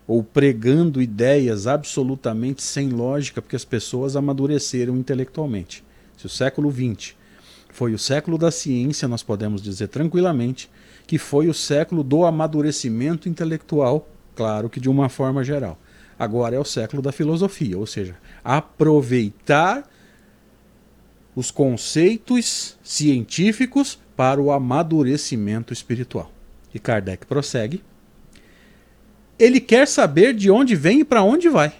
ou 0.10 0.24
pregando 0.24 1.04
ideias 1.04 1.68
absolutamente 1.68 2.64
sem 2.64 2.90
lógica, 2.90 3.44
porque 3.44 3.56
as 3.56 3.64
pessoas 3.64 4.16
amadureceram 4.16 4.98
intelectualmente. 4.98 5.84
Se 6.18 6.26
o 6.26 6.30
século 6.30 6.72
XX 6.72 7.14
foi 7.72 7.94
o 7.94 8.00
século 8.00 8.36
da 8.36 8.50
ciência, 8.50 9.08
nós 9.08 9.22
podemos 9.22 9.62
dizer 9.62 9.88
tranquilamente 9.90 10.68
que 11.06 11.20
foi 11.20 11.48
o 11.48 11.54
século 11.54 12.04
do 12.04 12.26
amadurecimento 12.26 13.30
intelectual, 13.30 14.10
claro 14.36 14.68
que 14.68 14.80
de 14.80 14.90
uma 14.90 15.10
forma 15.10 15.44
geral. 15.44 15.80
Agora 16.18 16.56
é 16.56 16.60
o 16.60 16.66
século 16.66 17.04
da 17.04 17.12
filosofia, 17.12 17.78
ou 17.78 17.86
seja, 17.86 18.18
aproveitar 18.44 19.88
os 21.36 21.52
conceitos 21.52 22.80
científicos 22.82 24.00
para 24.18 24.42
o 24.42 24.52
amadurecimento 24.52 25.72
espiritual. 25.72 26.32
E 26.74 26.80
Kardec 26.80 27.28
prossegue. 27.28 27.84
Ele 29.40 29.62
quer 29.62 29.88
saber 29.88 30.34
de 30.34 30.52
onde 30.52 30.76
vem 30.76 31.00
e 31.00 31.06
para 31.06 31.24
onde 31.24 31.48
vai. 31.48 31.74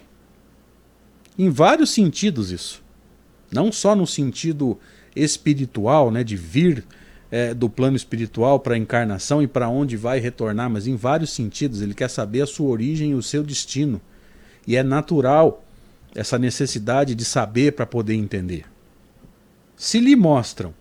Em 1.38 1.50
vários 1.50 1.90
sentidos 1.90 2.50
isso. 2.50 2.82
Não 3.52 3.70
só 3.70 3.94
no 3.94 4.06
sentido 4.06 4.78
espiritual, 5.14 6.10
né, 6.10 6.24
de 6.24 6.36
vir 6.36 6.84
é, 7.30 7.52
do 7.52 7.68
plano 7.68 7.96
espiritual 7.96 8.58
para 8.58 8.74
a 8.74 8.78
encarnação 8.78 9.42
e 9.42 9.46
para 9.46 9.68
onde 9.68 9.96
vai 9.96 10.18
retornar, 10.18 10.70
mas 10.70 10.86
em 10.86 10.96
vários 10.96 11.30
sentidos. 11.30 11.82
Ele 11.82 11.94
quer 11.94 12.08
saber 12.08 12.42
a 12.42 12.46
sua 12.46 12.68
origem 12.68 13.10
e 13.10 13.14
o 13.14 13.22
seu 13.22 13.42
destino. 13.42 14.00
E 14.66 14.76
é 14.76 14.82
natural 14.82 15.64
essa 16.14 16.38
necessidade 16.38 17.14
de 17.14 17.24
saber 17.24 17.72
para 17.72 17.86
poder 17.86 18.14
entender. 18.14 18.64
Se 19.76 19.98
lhe 20.00 20.16
mostram 20.16 20.74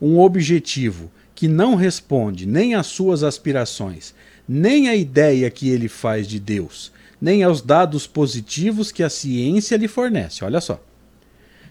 um 0.00 0.18
objetivo 0.18 1.10
que 1.34 1.48
não 1.48 1.74
responde 1.74 2.46
nem 2.46 2.74
às 2.74 2.86
suas 2.86 3.22
aspirações, 3.22 4.14
nem 4.48 4.88
à 4.88 4.94
ideia 4.94 5.50
que 5.50 5.68
ele 5.68 5.88
faz 5.88 6.26
de 6.26 6.38
Deus, 6.38 6.92
nem 7.20 7.42
aos 7.42 7.62
dados 7.62 8.06
positivos 8.06 8.92
que 8.92 9.02
a 9.02 9.10
ciência 9.10 9.76
lhe 9.76 9.88
fornece. 9.88 10.44
Olha 10.44 10.60
só. 10.60 10.80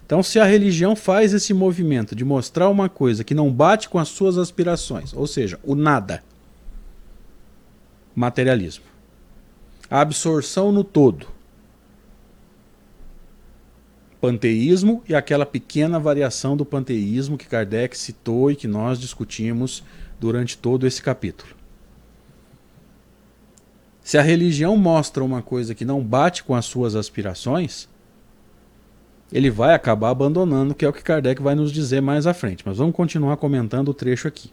Então, 0.06 0.22
se 0.22 0.40
a 0.40 0.46
religião 0.46 0.96
faz 0.96 1.34
esse 1.34 1.54
movimento 1.54 2.16
de 2.16 2.24
mostrar 2.24 2.70
uma 2.70 2.88
coisa 2.88 3.24
que 3.24 3.34
não 3.34 3.52
bate 3.52 3.90
com 3.90 3.98
as 3.98 4.10
suas 4.10 4.38
aspirações, 4.38 5.14
ou 5.14 5.26
seja, 5.26 5.60
o 5.64 5.74
nada, 5.74 6.24
materialismo, 8.14 8.86
a 9.90 10.02
absorção 10.02 10.72
no 10.72 10.84
todo, 10.84 11.28
panteísmo 14.22 15.04
e 15.10 15.16
aquela 15.16 15.46
pequena 15.46 16.00
variação 16.00 16.56
do 16.56 16.66
panteísmo 16.66 17.38
que 17.38 17.48
Kardec 17.48 17.98
citou 17.98 18.52
e 18.52 18.56
que 18.56 18.68
nós 18.68 19.00
discutimos 19.00 19.84
durante 20.20 20.58
todo 20.58 20.86
esse 20.86 21.02
capítulo. 21.02 21.65
Se 24.06 24.20
a 24.20 24.22
religião 24.22 24.78
mostra 24.78 25.24
uma 25.24 25.42
coisa 25.42 25.74
que 25.74 25.84
não 25.84 26.00
bate 26.00 26.44
com 26.44 26.54
as 26.54 26.66
suas 26.66 26.96
aspirações, 26.96 27.90
ele 29.34 29.50
vai 29.50 29.74
acabar 29.74 30.12
abandonando, 30.12 30.76
que 30.76 30.86
é 30.86 30.88
o 30.88 30.94
que 30.94 31.02
Kardec 31.02 31.42
vai 31.42 31.56
nos 31.56 31.72
dizer 31.72 32.04
mais 32.04 32.28
à 32.28 32.34
frente. 32.34 32.62
Mas 32.64 32.78
vamos 32.78 32.96
continuar 32.96 33.36
comentando 33.38 33.90
o 33.90 33.96
trecho 33.96 34.28
aqui. 34.28 34.52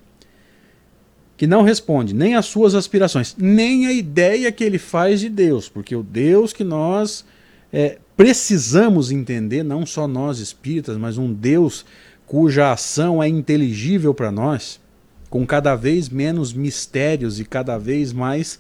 Que 1.37 1.47
não 1.47 1.61
responde 1.61 2.15
nem 2.15 2.35
às 2.35 2.47
suas 2.47 2.75
aspirações, 2.75 3.37
nem 3.39 3.85
à 3.85 3.93
ideia 3.93 4.51
que 4.51 4.65
ele 4.65 4.79
faz 4.79 5.21
de 5.21 5.29
Deus, 5.29 5.69
porque 5.69 5.95
o 5.95 6.03
Deus 6.03 6.55
que 6.55 6.65
nós 6.65 7.23
é, 7.71 7.99
precisamos 8.17 9.13
entender, 9.13 9.63
não 9.63 9.85
só 9.85 10.09
nós 10.09 10.39
espíritas, 10.39 10.97
mas 10.97 11.19
um 11.19 11.31
Deus 11.31 11.85
cuja 12.25 12.73
ação 12.73 13.23
é 13.23 13.29
inteligível 13.29 14.15
para 14.15 14.33
nós, 14.33 14.81
com 15.29 15.45
cada 15.45 15.75
vez 15.75 16.09
menos 16.09 16.55
mistérios 16.55 17.39
e 17.39 17.45
cada 17.45 17.77
vez 17.77 18.15
mais 18.15 18.59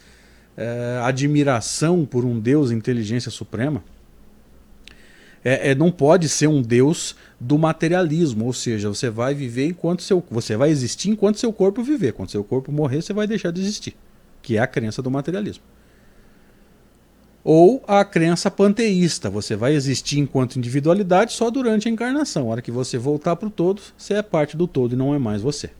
é, 0.56 1.00
admiração 1.02 2.04
por 2.04 2.24
um 2.24 2.38
Deus 2.38 2.70
inteligência 2.70 3.30
suprema, 3.30 3.82
é, 5.44 5.70
é, 5.70 5.74
não 5.74 5.90
pode 5.90 6.28
ser 6.28 6.46
um 6.46 6.62
Deus 6.62 7.16
do 7.40 7.58
materialismo, 7.58 8.46
ou 8.46 8.52
seja, 8.52 8.88
você 8.88 9.10
vai 9.10 9.34
viver 9.34 9.66
enquanto 9.66 10.02
seu, 10.02 10.22
você 10.30 10.56
vai 10.56 10.70
existir 10.70 11.10
enquanto 11.10 11.38
seu 11.38 11.52
corpo 11.52 11.82
viver. 11.82 12.12
Quando 12.12 12.30
seu 12.30 12.44
corpo 12.44 12.70
morrer, 12.70 13.02
você 13.02 13.12
vai 13.12 13.26
deixar 13.26 13.50
de 13.50 13.60
existir, 13.60 13.96
que 14.40 14.56
é 14.56 14.60
a 14.60 14.66
crença 14.66 15.02
do 15.02 15.10
materialismo. 15.10 15.64
Ou 17.44 17.82
a 17.88 18.04
crença 18.04 18.48
panteísta, 18.48 19.28
você 19.28 19.56
vai 19.56 19.74
existir 19.74 20.20
enquanto 20.20 20.56
individualidade 20.56 21.32
só 21.32 21.50
durante 21.50 21.88
a 21.88 21.90
encarnação. 21.90 22.44
A 22.44 22.52
hora 22.52 22.62
que 22.62 22.70
você 22.70 22.96
voltar 22.96 23.34
para 23.34 23.48
o 23.48 23.50
todo, 23.50 23.82
você 23.98 24.14
é 24.14 24.22
parte 24.22 24.56
do 24.56 24.68
todo 24.68 24.92
e 24.92 24.96
não 24.96 25.12
é 25.12 25.18
mais 25.18 25.42
você. 25.42 25.70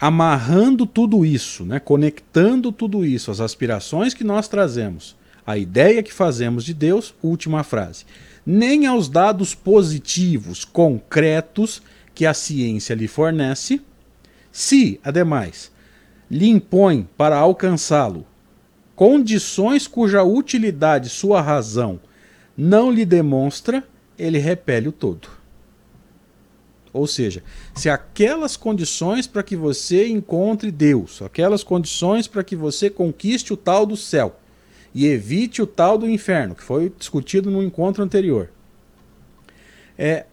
Amarrando 0.00 0.86
tudo 0.86 1.26
isso, 1.26 1.64
né, 1.64 1.80
conectando 1.80 2.70
tudo 2.70 3.04
isso, 3.04 3.30
as 3.30 3.40
aspirações 3.40 4.14
que 4.14 4.22
nós 4.22 4.46
trazemos, 4.46 5.16
a 5.46 5.58
ideia 5.58 6.02
que 6.02 6.12
fazemos 6.12 6.64
de 6.64 6.72
Deus, 6.72 7.14
última 7.22 7.64
frase. 7.64 8.04
Nem 8.46 8.86
aos 8.86 9.08
dados 9.08 9.54
positivos, 9.54 10.64
concretos 10.64 11.82
que 12.14 12.24
a 12.24 12.34
ciência 12.34 12.94
lhe 12.94 13.08
fornece, 13.08 13.80
se, 14.52 15.00
ademais, 15.02 15.70
lhe 16.30 16.48
impõe 16.48 17.08
para 17.16 17.36
alcançá-lo 17.36 18.26
condições 18.98 19.86
cuja 19.86 20.24
utilidade 20.24 21.08
sua 21.08 21.40
razão 21.40 22.00
não 22.56 22.90
lhe 22.90 23.04
demonstra, 23.04 23.84
ele 24.18 24.38
repele 24.38 24.88
o 24.88 24.92
todo. 24.92 25.37
Ou 26.92 27.06
seja, 27.06 27.42
se 27.74 27.88
aquelas 27.88 28.56
condições 28.56 29.26
para 29.26 29.42
que 29.42 29.56
você 29.56 30.08
encontre 30.08 30.70
Deus, 30.70 31.20
aquelas 31.22 31.62
condições 31.62 32.26
para 32.26 32.42
que 32.42 32.56
você 32.56 32.88
conquiste 32.88 33.52
o 33.52 33.56
tal 33.56 33.84
do 33.84 33.96
céu 33.96 34.38
e 34.94 35.06
evite 35.06 35.60
o 35.60 35.66
tal 35.66 35.98
do 35.98 36.08
inferno, 36.08 36.54
que 36.54 36.62
foi 36.62 36.92
discutido 36.98 37.50
no 37.50 37.62
encontro 37.62 38.02
anterior, 38.02 38.50
é, 39.98 40.24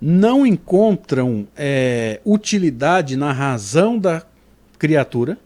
não 0.00 0.46
encontram 0.46 1.46
é, 1.54 2.20
utilidade 2.24 3.16
na 3.16 3.32
razão 3.32 3.98
da 3.98 4.24
criatura, 4.78 5.36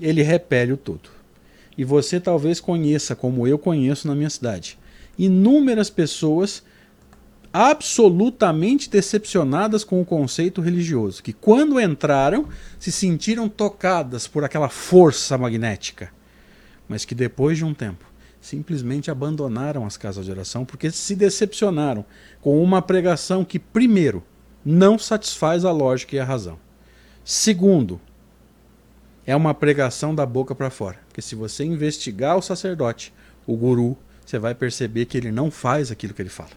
ele 0.00 0.22
repele 0.22 0.72
o 0.72 0.76
todo. 0.76 1.10
E 1.76 1.84
você 1.84 2.20
talvez 2.20 2.60
conheça, 2.60 3.16
como 3.16 3.46
eu 3.46 3.58
conheço 3.58 4.06
na 4.06 4.14
minha 4.14 4.30
cidade, 4.30 4.78
inúmeras 5.18 5.90
pessoas 5.90 6.62
absolutamente 7.52 8.88
decepcionadas 8.88 9.82
com 9.82 10.00
o 10.00 10.04
conceito 10.04 10.60
religioso, 10.60 11.22
que 11.22 11.32
quando 11.32 11.80
entraram 11.80 12.48
se 12.78 12.92
sentiram 12.92 13.48
tocadas 13.48 14.28
por 14.28 14.44
aquela 14.44 14.68
força 14.68 15.36
magnética, 15.36 16.12
mas 16.88 17.04
que 17.04 17.14
depois 17.14 17.58
de 17.58 17.64
um 17.64 17.74
tempo 17.74 18.04
simplesmente 18.40 19.10
abandonaram 19.10 19.84
as 19.84 19.96
casas 19.96 20.24
de 20.24 20.30
oração 20.30 20.64
porque 20.64 20.90
se 20.90 21.14
decepcionaram 21.14 22.04
com 22.40 22.62
uma 22.62 22.80
pregação 22.80 23.44
que, 23.44 23.58
primeiro, 23.58 24.24
não 24.64 24.98
satisfaz 24.98 25.64
a 25.64 25.72
lógica 25.72 26.16
e 26.16 26.18
a 26.18 26.24
razão. 26.24 26.58
Segundo, 27.24 28.00
é 29.26 29.36
uma 29.36 29.54
pregação 29.54 30.14
da 30.14 30.24
boca 30.24 30.54
para 30.54 30.70
fora. 30.70 30.98
Porque 31.06 31.22
se 31.22 31.34
você 31.34 31.64
investigar 31.64 32.36
o 32.36 32.42
sacerdote, 32.42 33.12
o 33.46 33.56
guru, 33.56 33.96
você 34.24 34.38
vai 34.38 34.54
perceber 34.54 35.06
que 35.06 35.16
ele 35.16 35.30
não 35.30 35.50
faz 35.50 35.90
aquilo 35.90 36.14
que 36.14 36.22
ele 36.22 36.28
fala. 36.28 36.50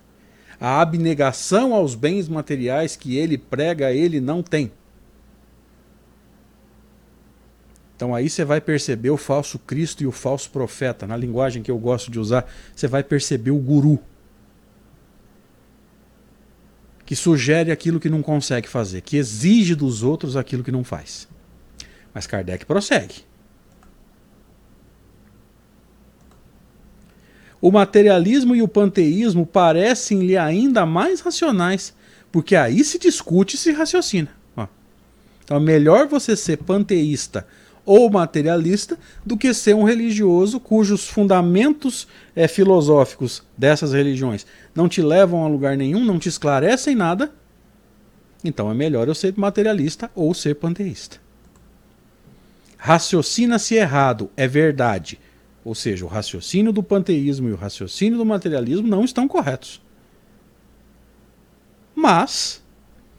A 0.59 0.81
abnegação 0.81 1.73
aos 1.73 1.95
bens 1.95 2.27
materiais 2.27 2.95
que 2.95 3.17
ele 3.17 3.37
prega, 3.37 3.91
ele 3.91 4.19
não 4.19 4.41
tem. 4.41 4.71
Então 7.95 8.13
aí 8.13 8.29
você 8.29 8.43
vai 8.43 8.59
perceber 8.59 9.11
o 9.11 9.17
falso 9.17 9.57
Cristo 9.59 10.03
e 10.03 10.07
o 10.07 10.11
falso 10.11 10.49
profeta. 10.49 11.07
Na 11.07 11.15
linguagem 11.15 11.63
que 11.63 11.71
eu 11.71 11.77
gosto 11.77 12.11
de 12.11 12.19
usar, 12.19 12.45
você 12.75 12.87
vai 12.87 13.03
perceber 13.03 13.51
o 13.51 13.57
guru. 13.57 13.99
Que 17.05 17.15
sugere 17.15 17.71
aquilo 17.71 17.99
que 17.99 18.09
não 18.09 18.21
consegue 18.21 18.67
fazer, 18.67 19.01
que 19.01 19.17
exige 19.17 19.75
dos 19.75 20.03
outros 20.03 20.35
aquilo 20.35 20.63
que 20.63 20.71
não 20.71 20.83
faz. 20.83 21.27
Mas 22.13 22.27
Kardec 22.27 22.65
prossegue. 22.65 23.23
O 27.63 27.71
materialismo 27.71 28.53
e 28.53 28.61
o 28.61 28.67
panteísmo 28.67 29.45
parecem-lhe 29.45 30.35
ainda 30.35 30.85
mais 30.85 31.21
racionais, 31.21 31.93
porque 32.29 32.57
aí 32.57 32.83
se 32.83 32.99
discute 32.99 33.55
e 33.55 33.57
se 33.57 33.71
raciocina. 33.71 34.27
Então 35.45 35.55
é 35.55 35.59
melhor 35.61 36.05
você 36.05 36.35
ser 36.35 36.57
panteísta 36.57 37.47
ou 37.85 38.09
materialista 38.09 38.99
do 39.25 39.37
que 39.37 39.53
ser 39.53 39.73
um 39.75 39.83
religioso 39.83 40.59
cujos 40.59 41.07
fundamentos 41.07 42.05
é, 42.35 42.49
filosóficos 42.49 43.41
dessas 43.57 43.93
religiões 43.93 44.45
não 44.75 44.89
te 44.89 45.01
levam 45.01 45.45
a 45.45 45.47
lugar 45.47 45.77
nenhum, 45.77 46.03
não 46.03 46.19
te 46.19 46.27
esclarecem 46.27 46.95
nada. 46.95 47.31
Então 48.43 48.69
é 48.69 48.73
melhor 48.73 49.07
eu 49.07 49.15
ser 49.15 49.33
materialista 49.37 50.11
ou 50.13 50.33
ser 50.33 50.55
panteísta 50.55 51.23
raciocina-se 52.83 53.75
errado, 53.75 54.29
é 54.35 54.45
verdade. 54.45 55.17
Ou 55.63 55.73
seja, 55.73 56.05
o 56.05 56.07
raciocínio 56.07 56.73
do 56.73 56.83
panteísmo 56.83 57.49
e 57.49 57.53
o 57.53 57.55
raciocínio 57.55 58.17
do 58.17 58.25
materialismo 58.25 58.87
não 58.87 59.03
estão 59.03 59.27
corretos. 59.27 59.81
Mas 61.95 62.61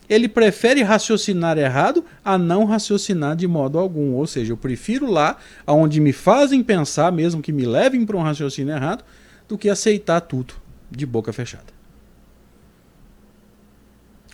ele 0.08 0.28
prefere 0.28 0.82
raciocinar 0.82 1.56
errado 1.56 2.04
a 2.24 2.36
não 2.36 2.64
raciocinar 2.64 3.34
de 3.34 3.46
modo 3.46 3.78
algum. 3.78 4.12
Ou 4.12 4.26
seja, 4.26 4.52
eu 4.52 4.56
prefiro 4.56 5.10
lá 5.10 5.38
onde 5.66 6.00
me 6.00 6.12
fazem 6.12 6.62
pensar, 6.62 7.10
mesmo 7.10 7.40
que 7.40 7.52
me 7.52 7.64
levem 7.64 8.04
para 8.04 8.16
um 8.16 8.22
raciocínio 8.22 8.74
errado, 8.74 9.04
do 9.48 9.56
que 9.56 9.70
aceitar 9.70 10.20
tudo 10.20 10.54
de 10.90 11.06
boca 11.06 11.32
fechada. 11.32 11.72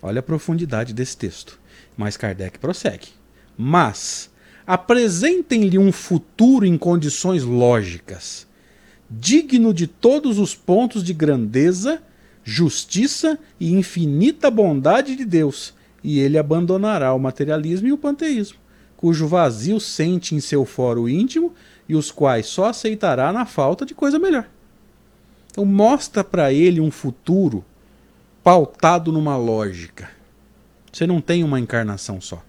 Olha 0.03 0.21
a 0.21 0.23
profundidade 0.23 0.93
desse 0.93 1.17
texto. 1.17 1.61
Mas 1.97 2.17
Kardec 2.17 2.59
prossegue. 2.59 3.09
Mas 3.57 4.31
apresentem-lhe 4.67 5.79
um 5.79 5.91
futuro 5.93 6.65
em 6.65 6.77
condições 6.77 7.43
lógicas, 7.43 8.47
digno 9.11 9.75
de 9.75 9.87
todos 9.87 10.39
os 10.39 10.55
pontos 10.55 11.03
de 11.03 11.13
grandeza, 11.13 12.03
justiça 12.45 13.39
e 13.59 13.73
infinita 13.73 14.51
bondade 14.51 15.17
de 15.17 15.25
Deus, 15.25 15.75
e 16.03 16.19
ele 16.19 16.39
abandonará 16.39 17.13
o 17.13 17.19
materialismo 17.19 17.89
e 17.89 17.93
o 17.93 17.99
panteísmo, 17.99 18.59
cujo 18.97 19.27
vazio 19.27 19.81
sente 19.81 20.35
em 20.35 20.41
seu 20.41 20.65
foro 20.65 21.09
íntimo 21.09 21.55
e 21.89 21.95
os 21.95 22.11
quais 22.11 22.47
só 22.47 22.67
aceitará 22.67 23.33
na 23.33 23.45
falta 23.45 23.85
de 23.85 23.95
coisa 23.95 24.19
melhor. 24.19 24.49
Então 25.51 25.65
mostra 25.65 26.23
para 26.23 26.53
ele 26.53 26.81
um 26.81 26.91
futuro 26.91 27.65
pautado 28.43 29.11
numa 29.11 29.37
lógica. 29.37 30.11
Você 30.93 31.07
não 31.07 31.21
tem 31.21 31.45
uma 31.45 31.59
encarnação 31.59 32.21
só. 32.21 32.43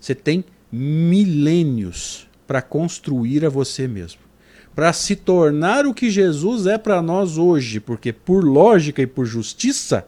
Você 0.00 0.14
tem 0.14 0.44
milênios 0.70 2.28
para 2.46 2.62
construir 2.62 3.44
a 3.44 3.48
você 3.48 3.88
mesmo. 3.88 4.20
Para 4.74 4.92
se 4.92 5.16
tornar 5.16 5.86
o 5.86 5.94
que 5.94 6.10
Jesus 6.10 6.66
é 6.66 6.78
para 6.78 7.02
nós 7.02 7.36
hoje, 7.36 7.80
porque 7.80 8.12
por 8.12 8.44
lógica 8.44 9.02
e 9.02 9.06
por 9.06 9.26
justiça, 9.26 10.06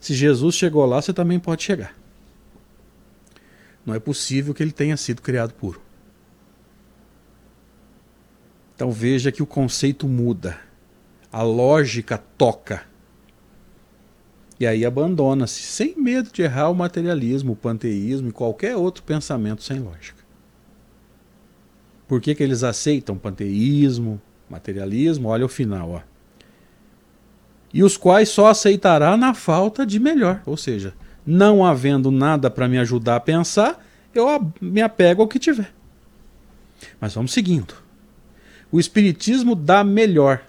se 0.00 0.14
Jesus 0.14 0.54
chegou 0.54 0.84
lá, 0.84 1.00
você 1.00 1.12
também 1.12 1.38
pode 1.38 1.62
chegar. 1.62 1.94
Não 3.84 3.94
é 3.94 3.98
possível 3.98 4.52
que 4.52 4.62
ele 4.62 4.72
tenha 4.72 4.96
sido 4.96 5.22
criado 5.22 5.54
puro. 5.54 5.80
Então 8.74 8.92
veja 8.92 9.32
que 9.32 9.42
o 9.42 9.46
conceito 9.46 10.06
muda, 10.06 10.60
a 11.32 11.42
lógica 11.42 12.18
toca 12.18 12.87
e 14.60 14.66
aí 14.66 14.84
abandona-se, 14.84 15.62
sem 15.62 15.94
medo 15.96 16.30
de 16.32 16.42
errar, 16.42 16.68
o 16.68 16.74
materialismo, 16.74 17.52
o 17.52 17.56
panteísmo 17.56 18.28
e 18.28 18.32
qualquer 18.32 18.76
outro 18.76 19.04
pensamento 19.04 19.62
sem 19.62 19.78
lógica. 19.78 20.18
Por 22.08 22.20
que, 22.20 22.34
que 22.34 22.42
eles 22.42 22.64
aceitam 22.64 23.16
panteísmo, 23.16 24.20
materialismo? 24.48 25.28
Olha 25.28 25.44
o 25.44 25.48
final. 25.48 25.90
Ó. 25.90 26.00
E 27.72 27.84
os 27.84 27.96
quais 27.96 28.30
só 28.30 28.48
aceitará 28.48 29.16
na 29.16 29.34
falta 29.34 29.84
de 29.84 30.00
melhor. 30.00 30.42
Ou 30.46 30.56
seja, 30.56 30.94
não 31.24 31.64
havendo 31.64 32.10
nada 32.10 32.50
para 32.50 32.66
me 32.66 32.78
ajudar 32.78 33.16
a 33.16 33.20
pensar, 33.20 33.84
eu 34.14 34.26
me 34.60 34.80
apego 34.80 35.22
ao 35.22 35.28
que 35.28 35.38
tiver. 35.38 35.72
Mas 36.98 37.14
vamos 37.14 37.32
seguindo. 37.32 37.74
O 38.72 38.80
Espiritismo 38.80 39.54
dá 39.54 39.84
melhor. 39.84 40.42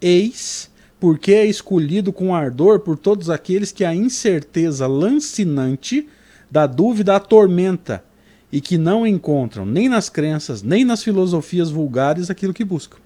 Eis 0.00 0.70
porque 1.06 1.30
é 1.30 1.46
escolhido 1.46 2.12
com 2.12 2.34
ardor 2.34 2.80
por 2.80 2.98
todos 2.98 3.30
aqueles 3.30 3.70
que 3.70 3.84
a 3.84 3.94
incerteza 3.94 4.88
lancinante 4.88 6.08
da 6.50 6.66
dúvida 6.66 7.14
atormenta 7.14 8.02
e 8.50 8.60
que 8.60 8.76
não 8.76 9.06
encontram 9.06 9.64
nem 9.64 9.88
nas 9.88 10.08
crenças, 10.08 10.64
nem 10.64 10.84
nas 10.84 11.04
filosofias 11.04 11.70
vulgares 11.70 12.28
aquilo 12.28 12.52
que 12.52 12.64
buscam. 12.64 12.96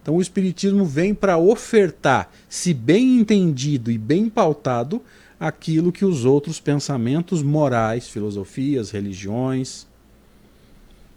Então 0.00 0.14
o 0.14 0.22
Espiritismo 0.22 0.84
vem 0.84 1.12
para 1.12 1.36
ofertar, 1.36 2.30
se 2.48 2.72
bem 2.72 3.18
entendido 3.18 3.90
e 3.90 3.98
bem 3.98 4.28
pautado, 4.28 5.02
aquilo 5.40 5.90
que 5.90 6.04
os 6.04 6.24
outros 6.24 6.60
pensamentos 6.60 7.42
morais, 7.42 8.06
filosofias, 8.06 8.92
religiões 8.92 9.84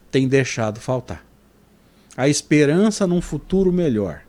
tem 0.09 0.27
deixado 0.27 0.79
faltar. 0.79 1.23
A 2.17 2.27
esperança 2.27 3.05
num 3.05 3.21
futuro 3.21 3.71
melhor. 3.71 4.23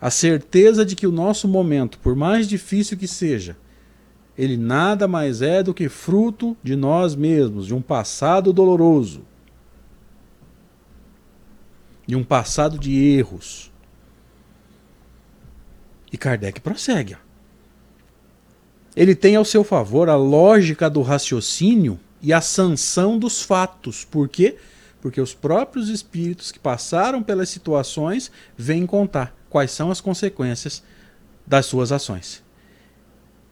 A 0.00 0.10
certeza 0.10 0.84
de 0.84 0.96
que 0.96 1.06
o 1.06 1.12
nosso 1.12 1.46
momento, 1.46 1.98
por 1.98 2.16
mais 2.16 2.48
difícil 2.48 2.96
que 2.96 3.06
seja, 3.06 3.56
ele 4.36 4.56
nada 4.56 5.06
mais 5.06 5.42
é 5.42 5.62
do 5.62 5.74
que 5.74 5.90
fruto 5.90 6.56
de 6.62 6.74
nós 6.74 7.14
mesmos, 7.14 7.66
de 7.66 7.74
um 7.74 7.82
passado 7.82 8.52
doloroso, 8.52 9.22
de 12.06 12.16
um 12.16 12.24
passado 12.24 12.78
de 12.78 12.96
erros. 12.96 13.70
E 16.10 16.16
Kardec 16.16 16.60
prossegue. 16.60 17.18
Ele 18.96 19.14
tem 19.14 19.36
ao 19.36 19.44
seu 19.44 19.62
favor 19.62 20.08
a 20.08 20.16
lógica 20.16 20.88
do 20.88 21.02
raciocínio 21.02 22.00
e 22.22 22.32
a 22.32 22.40
sanção 22.40 23.18
dos 23.18 23.42
fatos. 23.42 24.04
Por 24.04 24.28
quê? 24.28 24.56
Porque 25.02 25.20
os 25.20 25.34
próprios 25.34 25.90
espíritos 25.90 26.50
que 26.50 26.58
passaram 26.58 27.22
pelas 27.22 27.50
situações 27.50 28.32
vêm 28.56 28.86
contar 28.86 29.39
quais 29.50 29.70
são 29.72 29.90
as 29.90 30.00
consequências 30.00 30.82
das 31.46 31.66
suas 31.66 31.92
ações. 31.92 32.42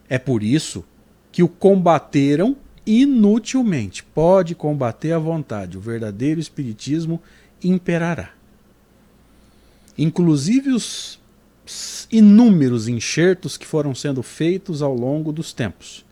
É 0.08 0.18
por 0.18 0.42
isso 0.42 0.84
que 1.30 1.42
o 1.42 1.48
combateram 1.48 2.56
inutilmente. 2.86 4.02
Pode 4.02 4.54
combater 4.54 5.12
à 5.12 5.18
vontade. 5.18 5.76
O 5.76 5.80
verdadeiro 5.80 6.40
espiritismo 6.40 7.20
imperará. 7.62 8.30
Inclusive 9.98 10.70
os 10.70 11.18
inúmeros 12.10 12.88
enxertos 12.88 13.56
que 13.58 13.66
foram 13.66 13.94
sendo 13.94 14.22
feitos 14.22 14.80
ao 14.80 14.94
longo 14.94 15.32
dos 15.32 15.52
tempos. 15.52 16.06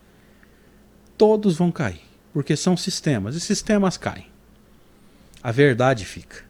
Todos 1.16 1.56
vão 1.56 1.72
cair, 1.72 2.02
porque 2.32 2.54
são 2.56 2.76
sistemas, 2.76 3.34
e 3.36 3.40
sistemas 3.40 3.96
caem. 3.96 4.26
A 5.42 5.50
verdade 5.50 6.04
fica. 6.04 6.45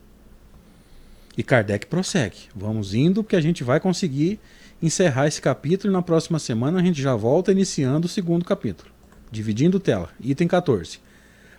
E 1.36 1.42
Kardec 1.42 1.86
prossegue. 1.86 2.36
Vamos 2.54 2.94
indo, 2.94 3.22
porque 3.22 3.36
a 3.36 3.40
gente 3.40 3.62
vai 3.62 3.78
conseguir 3.78 4.40
encerrar 4.82 5.26
esse 5.26 5.40
capítulo 5.40 5.92
e 5.92 5.96
na 5.96 6.02
próxima 6.02 6.38
semana 6.38 6.80
a 6.80 6.82
gente 6.82 7.00
já 7.00 7.14
volta 7.14 7.52
iniciando 7.52 8.06
o 8.06 8.10
segundo 8.10 8.44
capítulo. 8.44 8.90
Dividindo 9.30 9.78
tela. 9.78 10.08
Item 10.20 10.48
14. 10.48 10.98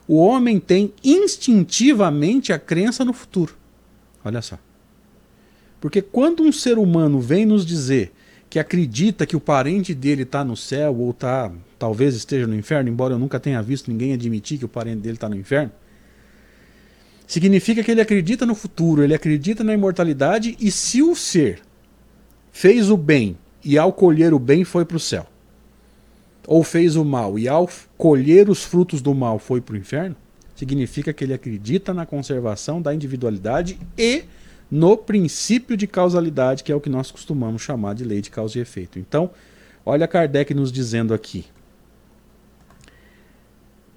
O 0.07 0.17
homem 0.17 0.59
tem 0.59 0.93
instintivamente 1.03 2.53
a 2.53 2.59
crença 2.59 3.03
no 3.03 3.13
futuro. 3.13 3.55
Olha 4.23 4.41
só. 4.41 4.57
Porque 5.79 6.01
quando 6.01 6.43
um 6.43 6.51
ser 6.51 6.77
humano 6.77 7.19
vem 7.19 7.45
nos 7.45 7.65
dizer 7.65 8.11
que 8.49 8.59
acredita 8.59 9.25
que 9.25 9.35
o 9.35 9.39
parente 9.39 9.93
dele 9.93 10.23
está 10.23 10.43
no 10.43 10.55
céu 10.55 10.95
ou 10.97 11.13
tá, 11.13 11.51
talvez 11.77 12.15
esteja 12.15 12.47
no 12.47 12.55
inferno, 12.55 12.89
embora 12.89 13.13
eu 13.13 13.19
nunca 13.19 13.39
tenha 13.39 13.61
visto 13.61 13.91
ninguém 13.91 14.13
admitir 14.13 14.57
que 14.57 14.65
o 14.65 14.69
parente 14.69 15.01
dele 15.01 15.15
está 15.15 15.27
no 15.27 15.35
inferno, 15.35 15.71
significa 17.27 17.83
que 17.83 17.91
ele 17.91 18.01
acredita 18.01 18.45
no 18.45 18.55
futuro, 18.55 19.03
ele 19.03 19.13
acredita 19.13 19.63
na 19.63 19.73
imortalidade 19.73 20.55
e 20.59 20.71
se 20.71 21.03
o 21.03 21.13
ser 21.13 21.61
fez 22.51 22.89
o 22.89 22.95
bem 22.95 23.37
e 23.63 23.77
ao 23.77 23.91
colher 23.91 24.33
o 24.33 24.39
bem 24.39 24.63
foi 24.63 24.85
para 24.85 24.97
o 24.97 24.99
céu, 24.99 25.27
ou 26.47 26.63
fez 26.63 26.95
o 26.95 27.03
mal 27.03 27.37
e 27.37 27.47
ao 27.47 27.69
colher 27.97 28.49
os 28.49 28.63
frutos 28.63 29.01
do 29.01 29.13
mal 29.13 29.37
foi 29.37 29.59
para 29.59 29.73
o 29.73 29.77
inferno, 29.77 30.15
significa 30.55 31.11
que 31.11 31.23
ele 31.23 31.33
acredita 31.33 31.93
na 31.93 32.05
conservação 32.05 32.81
da 32.81 32.95
individualidade 32.95 33.77
e 33.97 34.23
no 34.71 34.97
princípio 34.97 35.75
de 35.75 35.85
causalidade, 35.85 36.63
que 36.63 36.71
é 36.71 36.75
o 36.75 36.81
que 36.81 36.89
nós 36.89 37.11
costumamos 37.11 37.61
chamar 37.61 37.93
de 37.93 38.03
lei 38.03 38.21
de 38.21 38.29
causa 38.29 38.57
e 38.57 38.61
efeito. 38.61 38.97
Então, 38.97 39.29
olha 39.85 40.07
Kardec 40.07 40.53
nos 40.53 40.71
dizendo 40.71 41.13
aqui. 41.13 41.45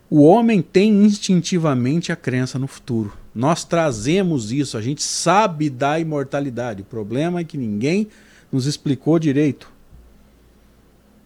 O 0.09 0.23
homem 0.23 0.61
tem 0.61 1.05
instintivamente 1.05 2.11
a 2.11 2.17
crença 2.17 2.59
no 2.59 2.67
futuro. 2.67 3.20
Nós 3.35 3.65
trazemos 3.65 4.51
isso, 4.53 4.77
a 4.77 4.83
gente 4.83 5.03
sabe 5.03 5.71
da 5.71 5.99
imortalidade. 5.99 6.83
O 6.83 6.85
problema 6.85 7.41
é 7.41 7.45
que 7.45 7.57
ninguém 7.57 8.09
nos 8.51 8.67
explicou 8.67 9.19
direito. 9.19 9.71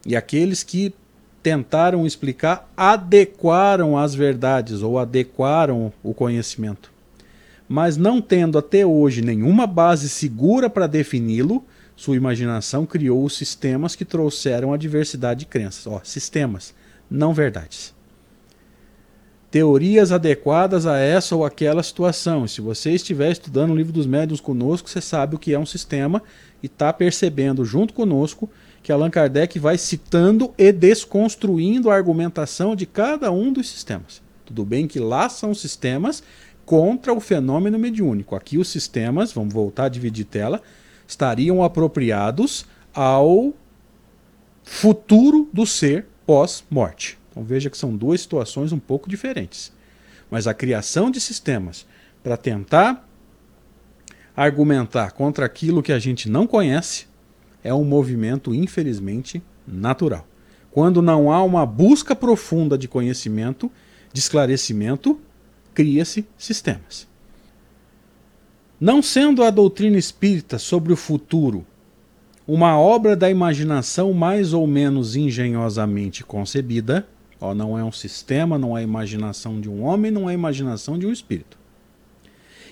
E 0.06 0.14
aqueles 0.14 0.62
que 0.62 0.94
tentaram 1.42 2.06
explicar 2.06 2.70
adequaram 2.76 3.96
as 3.96 4.14
verdades 4.14 4.82
ou 4.82 4.98
adequaram 4.98 5.92
o 6.02 6.12
conhecimento 6.12 6.94
mas 7.68 7.96
não 7.96 8.20
tendo 8.20 8.58
até 8.58 8.84
hoje 8.84 9.22
nenhuma 9.22 9.66
base 9.66 10.08
segura 10.08 10.68
para 10.68 10.86
defini-lo, 10.86 11.64
sua 11.96 12.16
imaginação 12.16 12.84
criou 12.84 13.24
os 13.24 13.36
sistemas 13.36 13.94
que 13.94 14.04
trouxeram 14.04 14.72
a 14.72 14.76
diversidade 14.76 15.40
de 15.40 15.46
crenças. 15.46 15.86
Ó, 15.86 16.00
sistemas, 16.02 16.74
não 17.10 17.32
verdades. 17.32 17.93
Teorias 19.54 20.10
adequadas 20.10 20.84
a 20.84 20.98
essa 20.98 21.36
ou 21.36 21.44
aquela 21.44 21.80
situação. 21.80 22.44
Se 22.48 22.60
você 22.60 22.90
estiver 22.90 23.30
estudando 23.30 23.70
o 23.70 23.76
livro 23.76 23.92
dos 23.92 24.04
médiuns 24.04 24.40
conosco, 24.40 24.90
você 24.90 25.00
sabe 25.00 25.36
o 25.36 25.38
que 25.38 25.54
é 25.54 25.58
um 25.60 25.64
sistema 25.64 26.20
e 26.60 26.66
está 26.66 26.92
percebendo 26.92 27.64
junto 27.64 27.94
conosco 27.94 28.50
que 28.82 28.90
Allan 28.90 29.10
Kardec 29.10 29.56
vai 29.60 29.78
citando 29.78 30.52
e 30.58 30.72
desconstruindo 30.72 31.88
a 31.88 31.94
argumentação 31.94 32.74
de 32.74 32.84
cada 32.84 33.30
um 33.30 33.52
dos 33.52 33.70
sistemas. 33.70 34.20
Tudo 34.44 34.64
bem 34.64 34.88
que 34.88 34.98
lá 34.98 35.28
são 35.28 35.54
sistemas 35.54 36.20
contra 36.66 37.12
o 37.12 37.20
fenômeno 37.20 37.78
mediúnico. 37.78 38.34
Aqui 38.34 38.58
os 38.58 38.66
sistemas, 38.66 39.32
vamos 39.32 39.54
voltar 39.54 39.84
a 39.84 39.88
dividir 39.88 40.24
tela, 40.24 40.60
estariam 41.06 41.62
apropriados 41.62 42.66
ao 42.92 43.54
futuro 44.64 45.48
do 45.52 45.64
ser 45.64 46.08
pós-morte. 46.26 47.22
Então 47.34 47.42
veja 47.42 47.68
que 47.68 47.76
são 47.76 47.96
duas 47.96 48.20
situações 48.20 48.70
um 48.70 48.78
pouco 48.78 49.10
diferentes. 49.10 49.72
Mas 50.30 50.46
a 50.46 50.54
criação 50.54 51.10
de 51.10 51.20
sistemas 51.20 51.84
para 52.22 52.36
tentar 52.36 53.08
argumentar 54.36 55.10
contra 55.10 55.44
aquilo 55.44 55.82
que 55.82 55.92
a 55.92 55.98
gente 55.98 56.28
não 56.30 56.46
conhece 56.46 57.06
é 57.62 57.74
um 57.74 57.84
movimento, 57.84 58.54
infelizmente, 58.54 59.42
natural. 59.66 60.24
Quando 60.70 61.02
não 61.02 61.32
há 61.32 61.42
uma 61.42 61.66
busca 61.66 62.14
profunda 62.14 62.78
de 62.78 62.86
conhecimento, 62.86 63.70
de 64.12 64.20
esclarecimento, 64.20 65.20
cria-se 65.72 66.24
sistemas. 66.38 67.08
Não 68.80 69.02
sendo 69.02 69.42
a 69.42 69.50
doutrina 69.50 69.98
espírita 69.98 70.56
sobre 70.56 70.92
o 70.92 70.96
futuro 70.96 71.66
uma 72.46 72.78
obra 72.78 73.16
da 73.16 73.30
imaginação 73.30 74.12
mais 74.12 74.52
ou 74.52 74.66
menos 74.66 75.16
engenhosamente 75.16 76.22
concebida, 76.22 77.06
ó, 77.40 77.54
não 77.54 77.78
é 77.78 77.84
um 77.84 77.92
sistema, 77.92 78.58
não 78.58 78.76
é 78.76 78.82
imaginação 78.82 79.60
de 79.60 79.68
um 79.68 79.82
homem, 79.82 80.10
não 80.10 80.28
é 80.28 80.34
imaginação 80.34 80.98
de 80.98 81.06
um 81.06 81.12
espírito. 81.12 81.58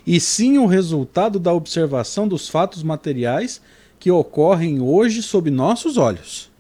E 0.07 0.19
sim 0.19 0.59
o 0.59 0.67
resultado 0.67 1.39
da 1.39 1.53
observação 1.53 2.27
dos 2.27 2.49
fatos 2.49 2.83
materiais 2.83 3.61
que 3.99 4.11
ocorrem 4.11 4.81
hoje 4.81 5.23
sob 5.23 5.51
nossos 5.51 5.97
olhos. 5.97 6.51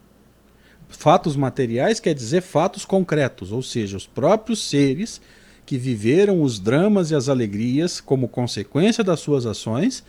Fatos 0.88 1.34
materiais 1.34 1.98
quer 1.98 2.14
dizer 2.14 2.42
fatos 2.42 2.84
concretos, 2.84 3.50
ou 3.50 3.62
seja, 3.62 3.96
os 3.96 4.06
próprios 4.06 4.62
seres 4.68 5.20
que 5.66 5.78
viveram 5.78 6.42
os 6.42 6.58
dramas 6.58 7.10
e 7.10 7.14
as 7.14 7.28
alegrias 7.28 8.00
como 8.00 8.28
consequência 8.28 9.02
das 9.02 9.20
suas 9.20 9.46
ações, 9.46 10.04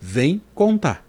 vem 0.00 0.40
contar. 0.54 1.04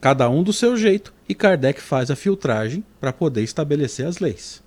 Cada 0.00 0.28
um 0.30 0.42
do 0.42 0.52
seu 0.52 0.76
jeito, 0.76 1.12
e 1.28 1.34
Kardec 1.34 1.80
faz 1.80 2.10
a 2.10 2.16
filtragem 2.16 2.82
para 2.98 3.12
poder 3.12 3.42
estabelecer 3.42 4.06
as 4.06 4.18
leis. 4.18 4.62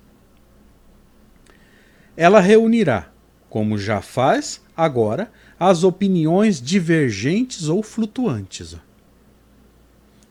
Ela 2.16 2.40
reunirá, 2.40 3.10
como 3.50 3.78
já 3.78 4.02
faz 4.02 4.62
agora, 4.76 5.32
as 5.60 5.84
opiniões 5.84 6.62
divergentes 6.62 7.68
ou 7.68 7.82
flutuantes. 7.82 8.76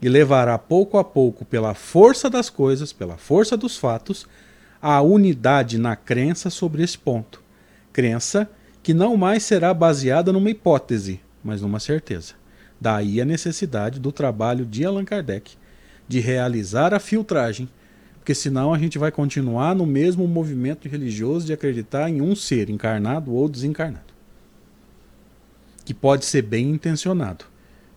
E 0.01 0.09
levará 0.09 0.59
pouco 0.59 0.99
a 0.99 1.05
pouco, 1.05 1.45
pela 1.45 1.75
força 1.75 2.29
das 2.29 2.51
coisas, 2.51 2.93
pela 2.93 3.17
força 3.17 3.57
dos 3.57 3.77
fatos, 3.77 4.27
a 4.81 5.01
unidade 5.01 5.79
na 5.79 5.95
crença 5.95 6.51
sobre 6.51 6.83
esse 6.83 6.99
ponto 6.99 7.43
crença 7.93 8.49
que 8.83 8.95
não 8.95 9.17
mais 9.17 9.45
será 9.45 9.73
baseada 9.73 10.33
numa 10.33 10.51
hipótese, 10.51 11.21
mas 11.45 11.61
numa 11.61 11.79
certeza. 11.79 12.35
Daí 12.81 13.21
a 13.21 13.25
necessidade 13.25 14.01
do 14.01 14.11
trabalho 14.11 14.67
de 14.67 14.85
Allan 14.85 15.05
Kardec 15.05 15.53
de 16.09 16.19
realizar 16.19 16.93
a 16.93 16.99
filtragem, 16.99 17.69
porque 18.23 18.37
senão 18.37 18.73
a 18.73 18.79
gente 18.79 19.01
vai 19.01 19.11
continuar 19.11 19.75
no 19.75 19.85
mesmo 19.85 20.29
movimento 20.29 20.87
religioso 20.89 21.45
de 21.45 21.53
acreditar 21.53 22.09
em 22.09 22.23
um 22.23 22.37
ser 22.37 22.71
encarnado 22.71 23.35
ou 23.35 23.49
desencarnado. 23.49 24.15
Que 25.85 25.93
pode 25.93 26.25
ser 26.25 26.43
bem 26.43 26.71
intencionado, 26.71 27.45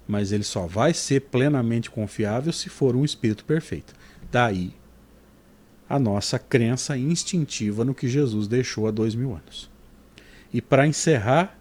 mas 0.08 0.32
ele 0.32 0.44
só 0.44 0.66
vai 0.66 0.96
ser 0.96 1.22
plenamente 1.22 1.92
confiável 1.92 2.52
se 2.52 2.70
for 2.70 2.96
um 2.96 3.06
espírito 3.06 3.46
perfeito. 3.46 3.94
Daí 4.32 4.74
a 5.88 6.00
nossa 6.00 6.40
crença 6.40 6.98
instintiva 6.98 7.86
no 7.86 7.94
que 7.94 8.08
Jesus 8.08 8.48
deixou 8.48 8.88
há 8.88 8.92
dois 8.92 9.14
mil 9.14 9.32
anos 9.32 9.70
e 10.52 10.60
para 10.60 10.88
encerrar 10.88 11.56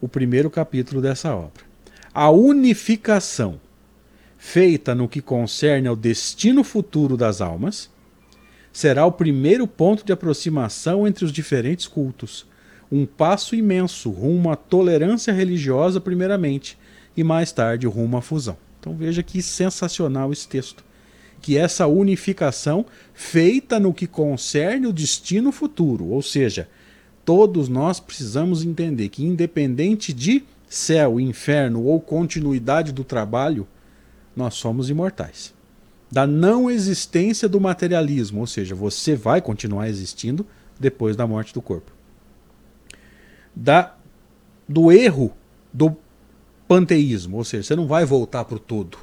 o 0.00 0.06
primeiro 0.06 0.48
capítulo 0.48 1.02
dessa 1.02 1.34
obra. 1.34 1.64
A 2.14 2.30
unificação 2.30 3.60
feita 4.38 4.94
no 4.94 5.08
que 5.08 5.20
concerne 5.20 5.88
ao 5.88 5.96
destino 5.96 6.62
futuro 6.62 7.16
das 7.16 7.40
almas 7.40 7.90
será 8.72 9.06
o 9.06 9.12
primeiro 9.12 9.66
ponto 9.66 10.04
de 10.04 10.12
aproximação 10.12 11.06
entre 11.06 11.24
os 11.24 11.32
diferentes 11.32 11.86
cultos, 11.86 12.46
um 12.92 13.06
passo 13.06 13.54
imenso 13.54 14.10
rumo 14.10 14.50
à 14.50 14.56
tolerância 14.56 15.32
religiosa, 15.32 15.98
primeiramente, 15.98 16.76
e 17.16 17.24
mais 17.24 17.50
tarde 17.50 17.86
rumo 17.86 18.18
à 18.18 18.20
fusão. 18.20 18.58
Então 18.78 18.94
veja 18.94 19.22
que 19.22 19.40
sensacional 19.40 20.30
esse 20.30 20.46
texto. 20.46 20.84
Que 21.40 21.56
essa 21.56 21.86
unificação 21.86 22.84
feita 23.14 23.80
no 23.80 23.94
que 23.94 24.06
concerne 24.06 24.86
o 24.86 24.92
destino 24.92 25.50
futuro, 25.50 26.08
ou 26.08 26.20
seja, 26.20 26.68
todos 27.24 27.68
nós 27.68 27.98
precisamos 27.98 28.62
entender 28.62 29.08
que, 29.08 29.24
independente 29.24 30.12
de 30.12 30.44
céu, 30.68 31.18
inferno 31.18 31.82
ou 31.82 32.00
continuidade 32.00 32.92
do 32.92 33.04
trabalho, 33.04 33.66
nós 34.36 34.54
somos 34.54 34.90
imortais. 34.90 35.54
Da 36.12 36.26
não 36.26 36.70
existência 36.70 37.48
do 37.48 37.60
materialismo, 37.60 38.40
ou 38.40 38.46
seja, 38.46 38.74
você 38.74 39.16
vai 39.16 39.40
continuar 39.40 39.88
existindo 39.88 40.46
depois 40.78 41.16
da 41.16 41.26
morte 41.26 41.52
do 41.52 41.62
corpo. 41.62 41.90
Da, 43.54 43.96
do 44.68 44.92
erro 44.92 45.32
do 45.72 45.96
panteísmo, 46.68 47.38
ou 47.38 47.44
seja, 47.44 47.62
você 47.62 47.76
não 47.76 47.86
vai 47.86 48.04
voltar 48.04 48.44
para 48.44 48.56
o 48.56 48.60
todo. 48.60 48.98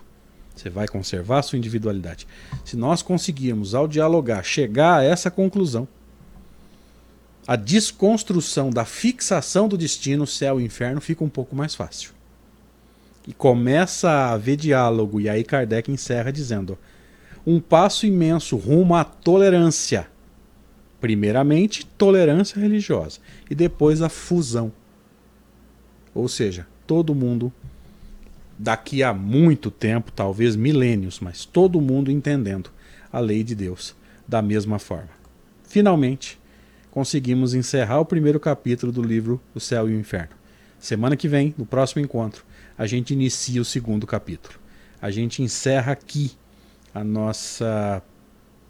Você 0.56 0.69
vai 0.69 0.88
conservar 0.88 1.39
a 1.39 1.41
sua 1.41 1.58
individualidade. 1.58 2.28
Se 2.63 2.78
nós 2.78 3.02
conseguirmos, 3.02 3.74
ao 3.74 3.88
dialogar, 3.88 4.43
chegar 4.43 5.00
a 5.00 5.04
essa 5.04 5.32
conclusão, 5.32 5.88
a 7.48 7.56
desconstrução 7.56 8.69
da 8.69 8.86
fixação 8.86 9.67
do 9.67 9.78
destino, 9.78 10.26
céu 10.26 10.62
e 10.62 10.63
inferno, 10.63 11.02
fica 11.02 11.24
um 11.24 11.30
pouco 11.30 11.56
mais 11.56 11.76
fácil. 11.76 12.12
E 13.28 13.34
começa 13.34 14.10
a 14.10 14.34
haver 14.34 14.58
diálogo, 14.58 15.20
e 15.20 15.30
aí 15.30 15.44
Kardec 15.44 15.92
encerra 15.92 16.32
dizendo: 16.32 16.78
um 17.46 17.60
passo 17.60 18.06
imenso 18.06 18.58
rumo 18.58 18.96
à 18.96 19.04
tolerância. 19.04 20.08
Primeiramente, 21.00 21.86
tolerância 21.86 22.60
religiosa, 22.60 23.20
e 23.50 23.56
depois 23.56 24.02
a 24.02 24.10
fusão. 24.10 24.72
Ou 26.16 26.28
seja, 26.28 26.68
todo 26.88 27.16
mundo, 27.16 27.52
daqui 28.58 29.04
a 29.04 29.14
muito 29.14 29.70
tempo, 29.70 30.12
talvez 30.12 30.56
milênios, 30.56 31.20
mas 31.20 31.44
todo 31.44 31.82
mundo 31.82 32.12
entendendo 32.12 32.70
a 33.12 33.20
lei 33.20 33.44
de 33.44 33.56
Deus 33.56 33.96
da 34.28 34.42
mesma 34.42 34.80
forma. 34.80 35.10
Finalmente, 35.64 36.40
conseguimos 36.92 37.54
encerrar 37.54 38.00
o 38.00 38.06
primeiro 38.06 38.40
capítulo 38.40 38.92
do 38.92 39.02
livro 39.02 39.42
O 39.54 39.60
Céu 39.60 39.90
e 39.90 39.94
o 39.94 40.00
Inferno. 40.00 40.36
Semana 40.80 41.16
que 41.16 41.28
vem, 41.28 41.54
no 41.58 41.66
próximo 41.66 42.04
encontro, 42.04 42.46
a 42.78 42.86
gente 42.86 43.14
inicia 43.14 43.62
o 43.62 43.66
segundo 43.66 44.08
capítulo. 44.08 44.56
A 45.02 45.12
gente 45.12 45.42
encerra 45.42 45.92
aqui 45.92 46.32
a 46.94 47.04
nossa 47.04 48.02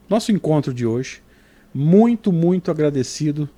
nosso 0.10 0.32
encontro 0.32 0.74
de 0.74 0.86
hoje. 0.86 1.22
Muito, 1.74 2.32
muito 2.32 2.70
agradecido 2.70 3.50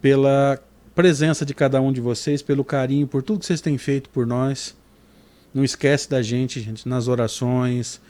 pela 0.00 0.58
presença 0.94 1.44
de 1.44 1.54
cada 1.54 1.80
um 1.80 1.92
de 1.92 2.00
vocês, 2.00 2.42
pelo 2.42 2.64
carinho, 2.64 3.06
por 3.06 3.22
tudo 3.22 3.40
que 3.40 3.46
vocês 3.46 3.60
têm 3.60 3.76
feito 3.76 4.08
por 4.08 4.26
nós. 4.26 4.74
Não 5.52 5.64
esquece 5.64 6.08
da 6.08 6.22
gente, 6.22 6.60
gente 6.60 6.88
nas 6.88 7.08
orações, 7.08 8.00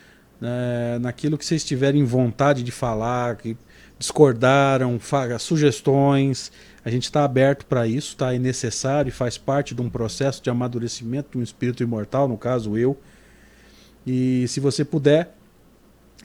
né, 0.41 0.99
naquilo 1.01 1.37
que 1.37 1.45
vocês 1.45 1.65
tiverem 1.65 2.05
vontade 2.05 2.63
de 2.63 2.71
falar, 2.71 3.37
que 3.37 3.57
discordaram, 3.99 4.99
sugestões. 5.39 6.53
A 6.85 6.91
gente 6.91 7.05
está 7.05 7.25
aberto 7.25 7.67
para 7.67 7.87
isso, 7.87 8.17
tá? 8.17 8.35
É 8.35 8.39
necessário 8.39 9.11
e 9.11 9.13
faz 9.13 9.37
parte 9.37 9.75
de 9.75 9.83
um 9.83 9.91
processo 9.91 10.43
de 10.43 10.49
amadurecimento 10.49 11.33
de 11.33 11.39
um 11.39 11.43
espírito 11.43 11.83
imortal, 11.83 12.27
no 12.27 12.39
caso 12.39 12.77
eu. 12.77 12.99
E 14.07 14.47
se 14.49 14.61
você 14.61 14.85
puder, 14.85 15.37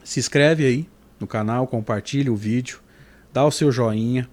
se 0.02 0.18
inscreve 0.18 0.64
aí 0.64 0.88
no 1.20 1.26
canal, 1.26 1.66
compartilhe 1.66 2.30
o 2.30 2.36
vídeo, 2.36 2.80
dá 3.32 3.44
o 3.44 3.50
seu 3.50 3.70
joinha, 3.70 4.28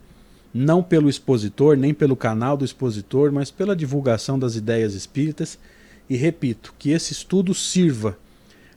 não 0.53 0.81
pelo 0.81 1.09
expositor, 1.09 1.75
nem 1.75 1.93
pelo 1.93 2.15
canal 2.15 2.55
do 2.55 2.63
expositor, 2.63 3.31
mas 3.31 3.51
pela 3.51 3.75
divulgação 3.75 4.39
das 4.39 4.55
ideias 4.55 4.93
espíritas. 4.93 5.59
E 6.09 6.15
repito, 6.15 6.73
que 6.77 6.91
esse 6.91 7.11
estudo 7.11 7.53
sirva 7.53 8.17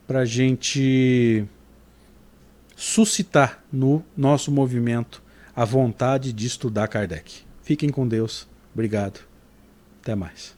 para 0.06 0.20
a 0.20 0.24
gente 0.24 1.44
suscitar 2.74 3.62
no 3.72 4.04
nosso 4.16 4.50
movimento 4.50 5.22
a 5.56 5.64
vontade 5.64 6.34
de 6.34 6.46
estudar 6.46 6.86
Kardec. 6.86 7.42
Fiquem 7.62 7.88
com 7.88 8.06
Deus. 8.06 8.46
Obrigado. 8.74 9.20
Até 10.02 10.14
mais. 10.14 10.54